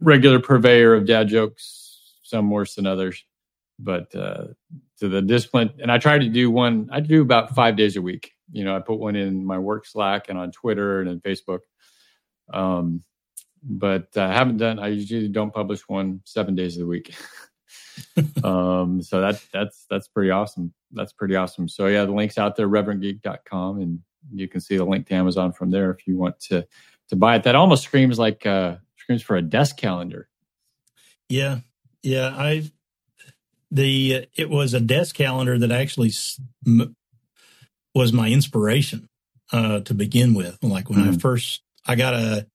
[0.00, 3.24] regular purveyor of dad jokes, some worse than others.
[3.78, 4.48] But uh,
[4.98, 6.88] to the discipline, and I try to do one.
[6.92, 8.32] I do about five days a week.
[8.50, 11.60] You know, I put one in my work Slack and on Twitter and on Facebook.
[12.52, 13.04] Um,
[13.62, 14.78] but I haven't done.
[14.78, 17.14] I usually don't publish one seven days of the week.
[18.44, 20.72] um, so that that's that's pretty awesome.
[20.92, 21.68] That's pretty awesome.
[21.68, 24.00] So yeah, the link's out there, reverentgeek.com, and
[24.32, 26.66] you can see the link to Amazon from there if you want to
[27.08, 27.42] to buy it.
[27.44, 28.76] That almost screams like uh
[29.16, 30.28] for a desk calendar.
[31.28, 31.60] Yeah,
[32.02, 32.34] yeah.
[32.36, 32.70] I
[33.70, 36.12] the it was a desk calendar that actually
[37.94, 39.08] was my inspiration
[39.52, 40.58] uh, to begin with.
[40.62, 41.14] Like when mm-hmm.
[41.14, 42.46] I first I got a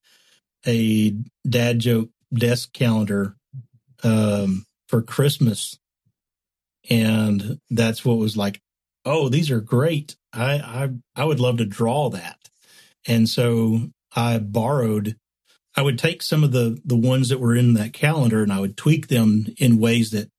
[0.65, 1.15] a
[1.47, 3.35] dad joke desk calendar
[4.03, 5.77] um, for Christmas,
[6.89, 8.61] and that's what was like.
[9.05, 10.15] Oh, these are great.
[10.31, 12.49] I I I would love to draw that,
[13.07, 15.17] and so I borrowed.
[15.75, 18.59] I would take some of the the ones that were in that calendar and I
[18.59, 20.29] would tweak them in ways that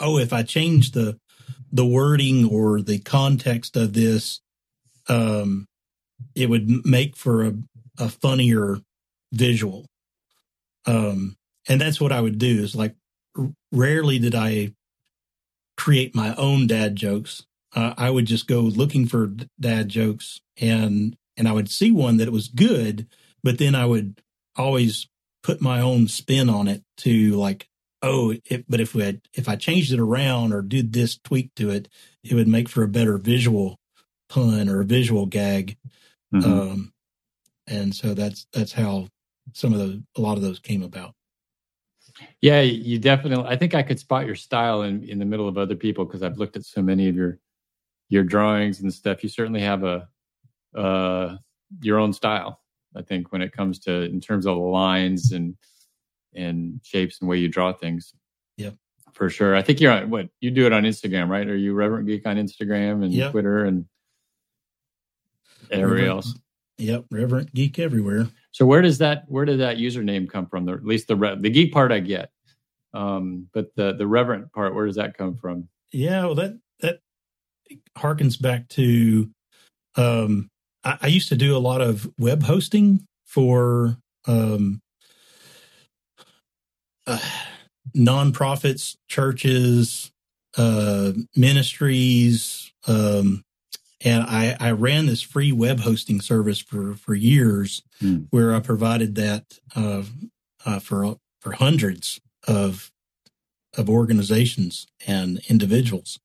[0.00, 1.18] oh, if I change the
[1.72, 4.40] the wording or the context of this,
[5.08, 5.66] um,
[6.34, 7.54] it would make for a,
[7.98, 8.78] a funnier
[9.32, 9.86] visual.
[10.86, 11.36] Um,
[11.68, 12.94] and that's what I would do is like
[13.72, 14.72] rarely did I
[15.76, 17.44] create my own dad jokes.
[17.74, 22.16] Uh, I would just go looking for dad jokes and and I would see one
[22.16, 23.06] that was good,
[23.42, 24.22] but then I would
[24.56, 25.08] always
[25.42, 27.68] put my own spin on it to like
[28.02, 31.54] oh, it, but if we had, if I changed it around or did this tweak
[31.56, 31.88] to it,
[32.22, 33.78] it would make for a better visual
[34.28, 35.76] pun or a visual gag.
[36.32, 36.52] Mm-hmm.
[36.52, 36.92] Um,
[37.66, 39.08] and so that's that's how
[39.52, 41.14] some of the a lot of those came about.
[42.40, 43.44] Yeah, you definitely.
[43.46, 46.22] I think I could spot your style in in the middle of other people because
[46.22, 47.38] I've looked at so many of your
[48.08, 49.22] your drawings and stuff.
[49.22, 50.08] You certainly have a
[50.74, 51.36] uh,
[51.82, 52.60] your own style.
[52.96, 55.56] I think when it comes to in terms of the lines and
[56.34, 58.14] and shapes and way you draw things.
[58.56, 58.70] Yeah.
[59.12, 59.56] For sure.
[59.56, 61.46] I think you're on what you do it on Instagram, right?
[61.46, 63.30] Are you Reverent Geek on Instagram and yep.
[63.30, 63.86] Twitter and
[65.70, 66.34] everywhere else?
[66.78, 68.28] Yep, Reverent Geek everywhere.
[68.52, 70.66] So where does that where did that username come from?
[70.66, 72.30] The, at least the the geek part I get,
[72.92, 75.68] um, but the the reverent part, where does that come from?
[75.92, 77.00] Yeah, well that that
[77.96, 79.30] harkens back to
[79.96, 80.50] um,
[80.86, 84.80] I, I used to do a lot of web hosting for um,
[87.06, 87.18] uh,
[87.94, 90.12] nonprofits, churches,
[90.56, 93.42] uh, ministries, um,
[94.04, 98.26] and I, I, ran this free web hosting service for for years, mm.
[98.30, 100.02] where I provided that uh,
[100.64, 102.90] uh, for for hundreds of
[103.76, 106.18] of organizations and individuals,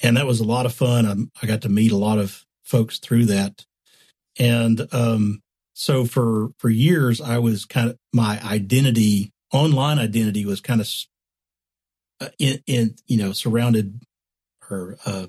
[0.00, 1.06] and that was a lot of fun.
[1.06, 3.66] I, I got to meet a lot of folks through that,
[4.38, 5.40] and um,
[5.74, 10.88] so for for years I was kind of my identity online identity was kind of
[12.20, 14.00] uh, in, in, you know surrounded
[14.70, 15.26] or uh,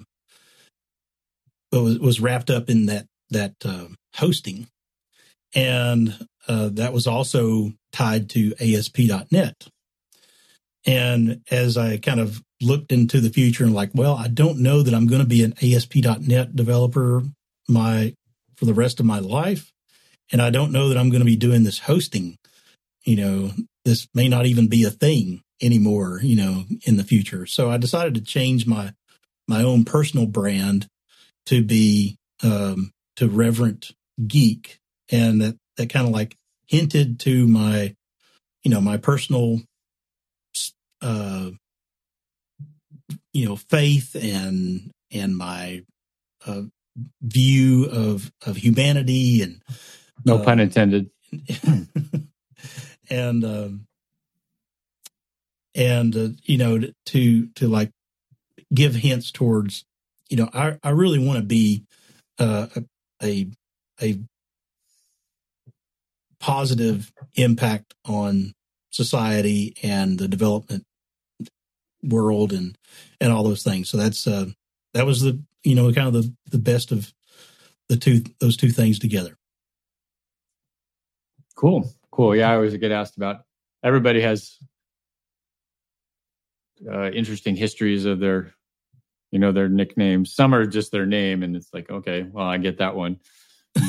[1.72, 4.68] was was wrapped up in that that uh, hosting,
[5.56, 9.68] and uh, that was also tied to ASP.NET.
[10.86, 14.82] And as I kind of looked into the future and like, well, I don't know
[14.82, 17.24] that I'm going to be an ASP.NET developer
[17.68, 18.14] my
[18.56, 19.72] for the rest of my life,
[20.32, 22.38] and I don't know that I'm going to be doing this hosting,
[23.04, 23.52] you know,
[23.86, 27.46] this may not even be a thing anymore, you know, in the future.
[27.46, 28.94] So I decided to change my
[29.48, 30.88] my own personal brand
[31.48, 33.92] to be um, to Reverent
[34.26, 34.80] Geek,
[35.12, 36.38] and that that kind of like
[36.68, 37.96] hinted to my,
[38.64, 39.62] you know, my personal,
[41.02, 41.50] uh,
[43.34, 45.84] you know, faith and and my
[46.46, 46.64] uh,
[47.22, 49.62] view of of humanity and
[50.26, 51.10] no uh, pun intended
[53.10, 53.88] and um,
[55.76, 57.92] and uh, you know to to like
[58.74, 59.86] give hints towards
[60.30, 61.86] you know I I really want to be
[62.40, 62.68] uh,
[63.22, 63.48] a
[64.02, 64.20] a
[66.40, 68.54] positive impact on
[68.90, 70.86] society and the development
[72.04, 72.78] world and
[73.22, 73.90] and all those things.
[73.90, 74.48] So that's uh
[74.94, 77.14] that was the you know kind of the the best of
[77.90, 79.38] the two those two things together.
[81.56, 81.90] Cool.
[82.12, 82.36] Cool.
[82.36, 83.42] Yeah, I always get asked about.
[83.84, 84.58] Everybody has
[86.90, 88.54] uh, interesting histories of their,
[89.32, 90.34] you know, their nicknames.
[90.34, 93.20] Some are just their name, and it's like, okay, well, I get that one.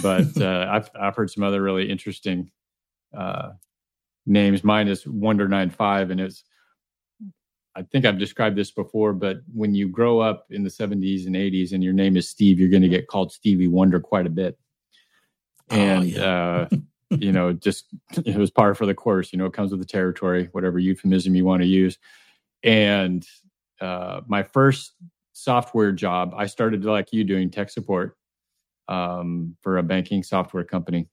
[0.03, 2.51] But uh, I've I've heard some other really interesting
[3.16, 3.51] uh,
[4.27, 4.64] names.
[4.64, 6.45] Mine is Wonder Nine Five, and it's.
[7.77, 11.35] I think I've described this before, but when you grow up in the 70s and
[11.35, 14.31] 80s and your name is Steve, you're going to get called Stevie Wonder quite a
[14.31, 14.59] bit.
[15.70, 16.25] And oh, yeah.
[16.25, 16.68] uh,
[17.11, 17.87] you know, just
[18.25, 19.33] it was par for the course.
[19.33, 21.99] You know, it comes with the territory, whatever euphemism you want to use.
[22.62, 23.27] And
[23.81, 24.95] uh, my first
[25.33, 28.16] software job, I started like you doing tech support,
[28.89, 31.09] um, for a banking software company.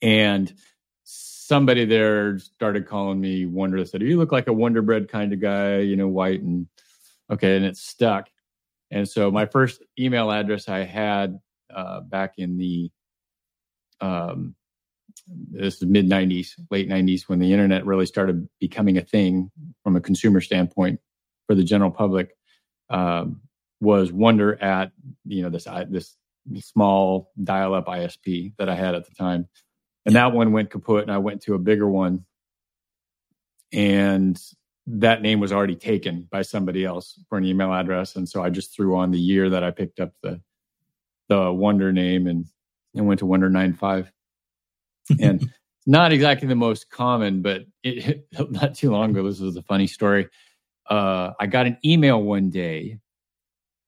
[0.00, 0.52] And
[1.46, 3.84] somebody there started calling me Wonder.
[3.84, 6.66] Said, You look like a Wonder Bread kind of guy, you know, white and
[7.30, 7.56] okay.
[7.56, 8.28] And it stuck.
[8.90, 11.38] And so my first email address I had
[11.74, 12.90] uh, back in the
[14.00, 14.54] um,
[15.50, 19.50] this is mid 90s, late 90s, when the internet really started becoming a thing
[19.82, 21.00] from a consumer standpoint
[21.46, 22.36] for the general public,
[22.90, 23.40] um,
[23.80, 24.92] was wonder at
[25.24, 26.16] you know this this
[26.60, 29.48] small dial-up ISP that I had at the time,
[30.06, 32.24] and that one went kaput, and I went to a bigger one,
[33.72, 34.40] and
[34.86, 38.50] that name was already taken by somebody else for an email address, and so I
[38.50, 40.40] just threw on the year that I picked up the
[41.28, 42.46] the Wonder name and
[42.94, 44.10] and went to Wonder nine five.
[45.20, 45.50] And
[45.86, 49.88] not exactly the most common, but it, not too long ago, this was a funny
[49.88, 50.28] story.
[50.88, 53.00] Uh, I got an email one day,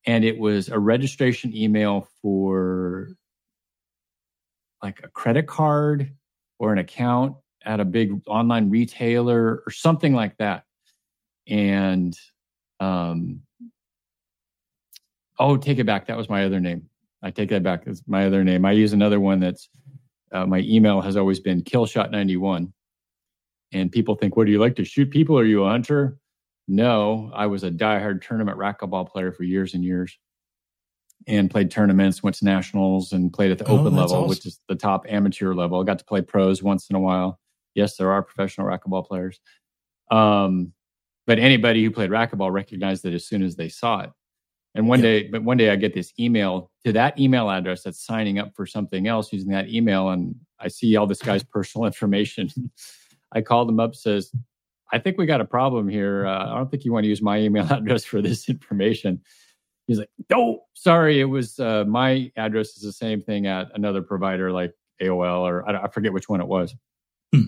[0.05, 3.11] and it was a registration email for
[4.83, 6.13] like a credit card
[6.59, 10.65] or an account at a big online retailer or something like that.
[11.47, 12.17] And
[12.81, 13.43] um,
[15.39, 16.07] oh, take it back.
[16.07, 16.89] That was my other name.
[17.23, 17.83] I take that back.
[17.87, 18.65] It's my other name.
[18.65, 19.69] I use another one that's
[20.33, 22.73] uh, my email has always been killshot91.
[23.73, 25.39] And people think, what do you like to shoot people?
[25.39, 26.19] Are you a hunter?
[26.69, 30.19] No, I was a diehard tournament racquetball player for years and years
[31.29, 34.29] and played tournaments, went to nationals and played at the oh, open level, awesome.
[34.29, 35.81] which is the top amateur level.
[35.81, 37.39] I got to play pros once in a while.
[37.75, 39.39] Yes, there are professional racquetball players.
[40.11, 40.73] Um,
[41.27, 44.11] but anybody who played racquetball recognized it as soon as they saw it.
[44.75, 45.03] And one yeah.
[45.03, 48.55] day, but one day I get this email to that email address that's signing up
[48.55, 50.09] for something else using that email.
[50.11, 52.49] And I see all this guy's personal information.
[53.33, 54.33] I called him up, says,
[54.91, 56.27] I think we got a problem here.
[56.27, 59.21] Uh, I don't think you want to use my email address for this information.
[59.89, 61.19] He's like, no, sorry.
[61.19, 64.73] It was uh, my address is the same thing at another provider like
[65.03, 66.75] AOL or I, I forget which one it was.
[67.35, 67.47] Hmm.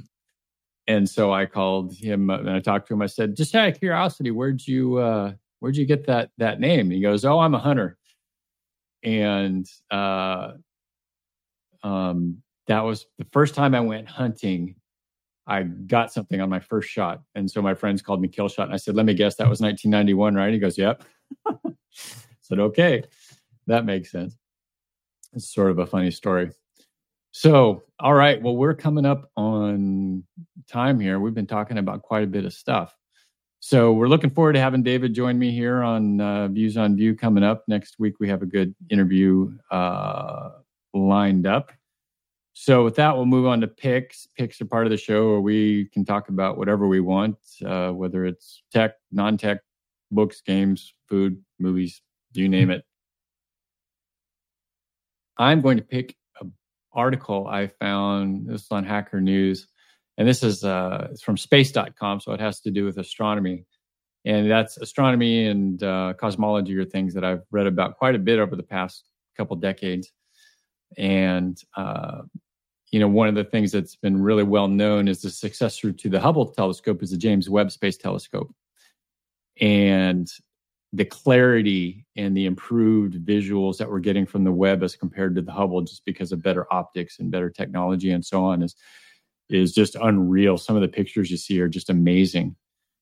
[0.88, 3.02] And so I called him and I talked to him.
[3.02, 6.86] I said, just out of curiosity, where'd you, uh, where'd you get that that name?
[6.86, 7.98] And he goes, oh, I'm a hunter.
[9.02, 10.52] And uh,
[11.82, 14.76] um, that was the first time I went hunting.
[15.46, 18.66] I got something on my first shot, and so my friends called me kill shot.
[18.66, 21.02] And I said, "Let me guess, that was 1991, right?" He goes, "Yep."
[22.50, 23.04] Said, "Okay,
[23.66, 24.36] that makes sense."
[25.32, 26.50] It's sort of a funny story.
[27.30, 28.42] So, all right.
[28.42, 30.24] Well, we're coming up on
[30.68, 31.20] time here.
[31.20, 32.94] We've been talking about quite a bit of stuff.
[33.60, 37.14] So we're looking forward to having David join me here on uh, Views on Vue
[37.14, 38.14] coming up next week.
[38.18, 40.50] We have a good interview uh,
[40.94, 41.70] lined up.
[42.54, 44.26] So with that, we'll move on to picks.
[44.36, 47.90] Picks are part of the show where we can talk about whatever we want, uh,
[47.90, 49.60] whether it's tech, non-tech,
[50.10, 52.02] books, games, food, movies,
[52.32, 52.84] you name it.
[55.36, 56.52] I'm going to pick an
[56.92, 58.46] article I found.
[58.46, 59.66] This is on Hacker News
[60.20, 63.64] and this is uh, it's from space.com, so it has to do with astronomy.
[64.26, 68.38] And that's astronomy and uh, cosmology are things that I've read about quite a bit
[68.38, 69.04] over the past
[69.34, 70.12] couple decades.
[70.98, 72.22] And, uh,
[72.90, 76.08] you know, one of the things that's been really well known is the successor to
[76.10, 78.54] the Hubble telescope is the James Webb Space Telescope.
[79.58, 80.30] And
[80.92, 85.42] the clarity and the improved visuals that we're getting from the Webb as compared to
[85.42, 88.74] the Hubble, just because of better optics and better technology and so on, is
[89.48, 90.56] is just unreal.
[90.58, 92.56] Some of the pictures you see are just amazing,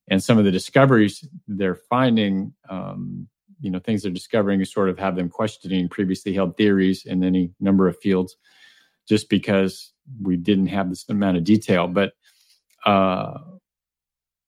[0.09, 3.29] and some of the discoveries they're finding, um,
[3.61, 7.53] you know, things they're discovering, sort of have them questioning previously held theories in any
[7.59, 8.37] number of fields,
[9.09, 11.89] just because we didn't have this amount of detail.
[11.89, 12.13] But
[12.85, 13.39] uh,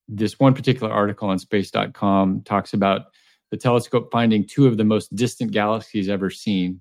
[0.09, 3.03] this one particular article on space.com talks about
[3.51, 6.81] the telescope finding two of the most distant galaxies ever seen.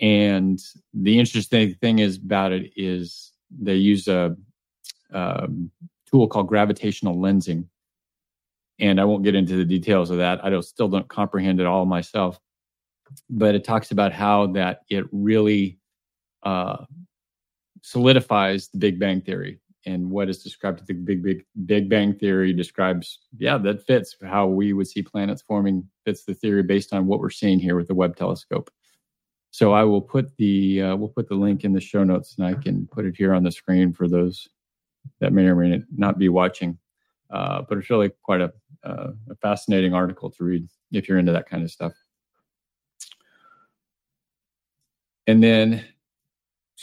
[0.00, 0.58] And
[0.92, 4.36] the interesting thing is about it is they use a,
[5.12, 5.48] a
[6.10, 7.66] tool called gravitational lensing.
[8.80, 10.44] And I won't get into the details of that.
[10.44, 12.40] I don't, still don't comprehend it all myself.
[13.30, 15.78] But it talks about how that it really
[16.42, 16.84] uh,
[17.82, 19.60] solidifies the Big Bang Theory.
[19.86, 24.16] And what is described as the Big Big Big Bang Theory describes, yeah, that fits
[24.24, 27.76] how we would see planets forming, fits the theory based on what we're seeing here
[27.76, 28.70] with the Webb telescope.
[29.50, 32.46] So I will put the uh, we'll put the link in the show notes, and
[32.46, 34.48] I can put it here on the screen for those
[35.20, 36.78] that may or may not be watching.
[37.30, 38.52] Uh, but it's really quite a,
[38.84, 41.92] uh, a fascinating article to read if you're into that kind of stuff.
[45.26, 45.84] And then,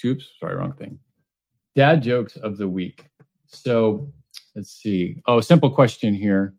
[0.04, 1.00] oops, sorry, wrong thing.
[1.76, 3.06] Dad jokes of the week.
[3.48, 4.12] So
[4.56, 5.22] let's see.
[5.28, 6.54] Oh, simple question here.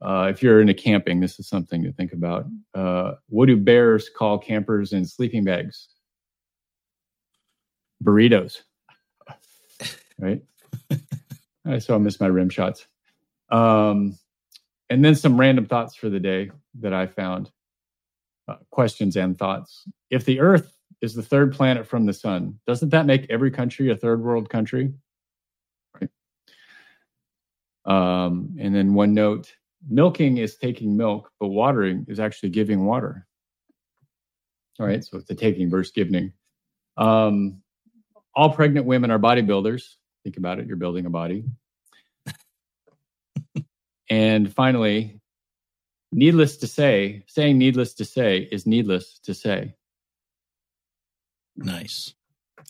[0.00, 2.46] Uh, if you're into camping, this is something to think about.
[2.74, 5.88] Uh, what do bears call campers in sleeping bags?
[8.02, 8.62] Burritos.
[10.18, 10.40] Right.
[11.66, 12.86] I so I missed my rim shots.
[13.50, 14.16] Um,
[14.88, 17.50] and then some random thoughts for the day that I found.
[18.46, 19.82] Uh, questions and thoughts.
[20.10, 20.72] If the Earth
[21.02, 24.48] is the third planet from the sun, doesn't that make every country a third world
[24.48, 24.94] country?
[26.00, 26.10] Right.
[27.84, 29.52] Um, and then one note
[29.88, 33.26] milking is taking milk, but watering is actually giving water.
[34.78, 36.32] All right, so it's a taking versus giving.
[36.96, 37.62] Um,
[38.34, 39.96] all pregnant women are bodybuilders.
[40.24, 41.44] Think about it, you're building a body.
[44.08, 45.20] and finally,
[46.12, 49.74] needless to say, saying needless to say is needless to say.
[51.56, 52.14] Nice.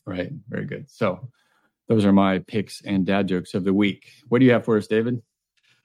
[0.06, 0.90] Right, very good.
[0.90, 1.28] So,
[1.88, 4.10] those are my picks and dad jokes of the week.
[4.28, 5.22] What do you have for us, David?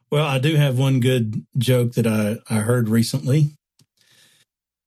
[0.10, 3.58] Well, I do have one good joke that I, I heard recently.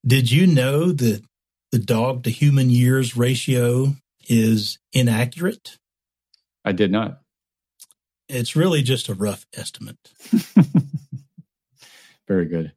[0.07, 1.23] Did you know that
[1.73, 3.97] the dog to human years ratio
[4.29, 5.77] is inaccurate?
[6.65, 7.21] I did not.
[8.29, 9.99] It's really just a rough estimate.
[12.29, 12.73] Very good.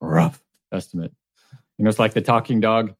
[0.00, 1.12] Rough estimate.
[1.76, 2.94] You know, it's like the talking dog.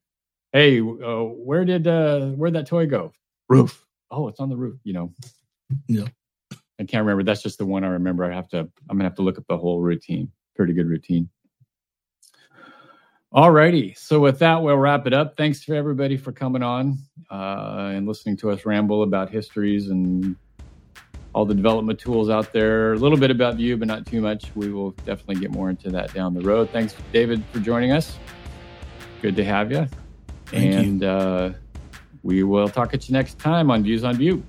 [0.53, 3.13] Hey, uh, where did uh, where'd that toy go?
[3.49, 3.85] Roof.
[4.11, 4.79] Oh, it's on the roof.
[4.85, 5.13] You know.
[5.89, 6.07] Yeah.
[6.79, 7.23] I can't remember.
[7.23, 8.25] That's just the one I remember.
[8.25, 8.59] I have to.
[8.59, 10.31] I'm gonna have to look up the whole routine.
[10.55, 11.31] Pretty good routine.
[13.35, 13.95] All righty.
[13.95, 15.39] So with that, we'll wrap it up.
[15.39, 16.99] Thanks for everybody for coming on
[17.31, 20.37] uh, and listening to us ramble about histories and
[21.35, 22.93] all the development tools out there.
[22.93, 24.55] A little bit about Vue, but not too much.
[24.55, 26.69] We will definitely get more into that down the road.
[26.71, 28.19] Thanks, David, for joining us.
[29.23, 29.89] Good to have you.
[30.53, 31.09] Thank and you.
[31.09, 31.53] Uh,
[32.23, 34.43] we will talk at you next time on Views on Vue.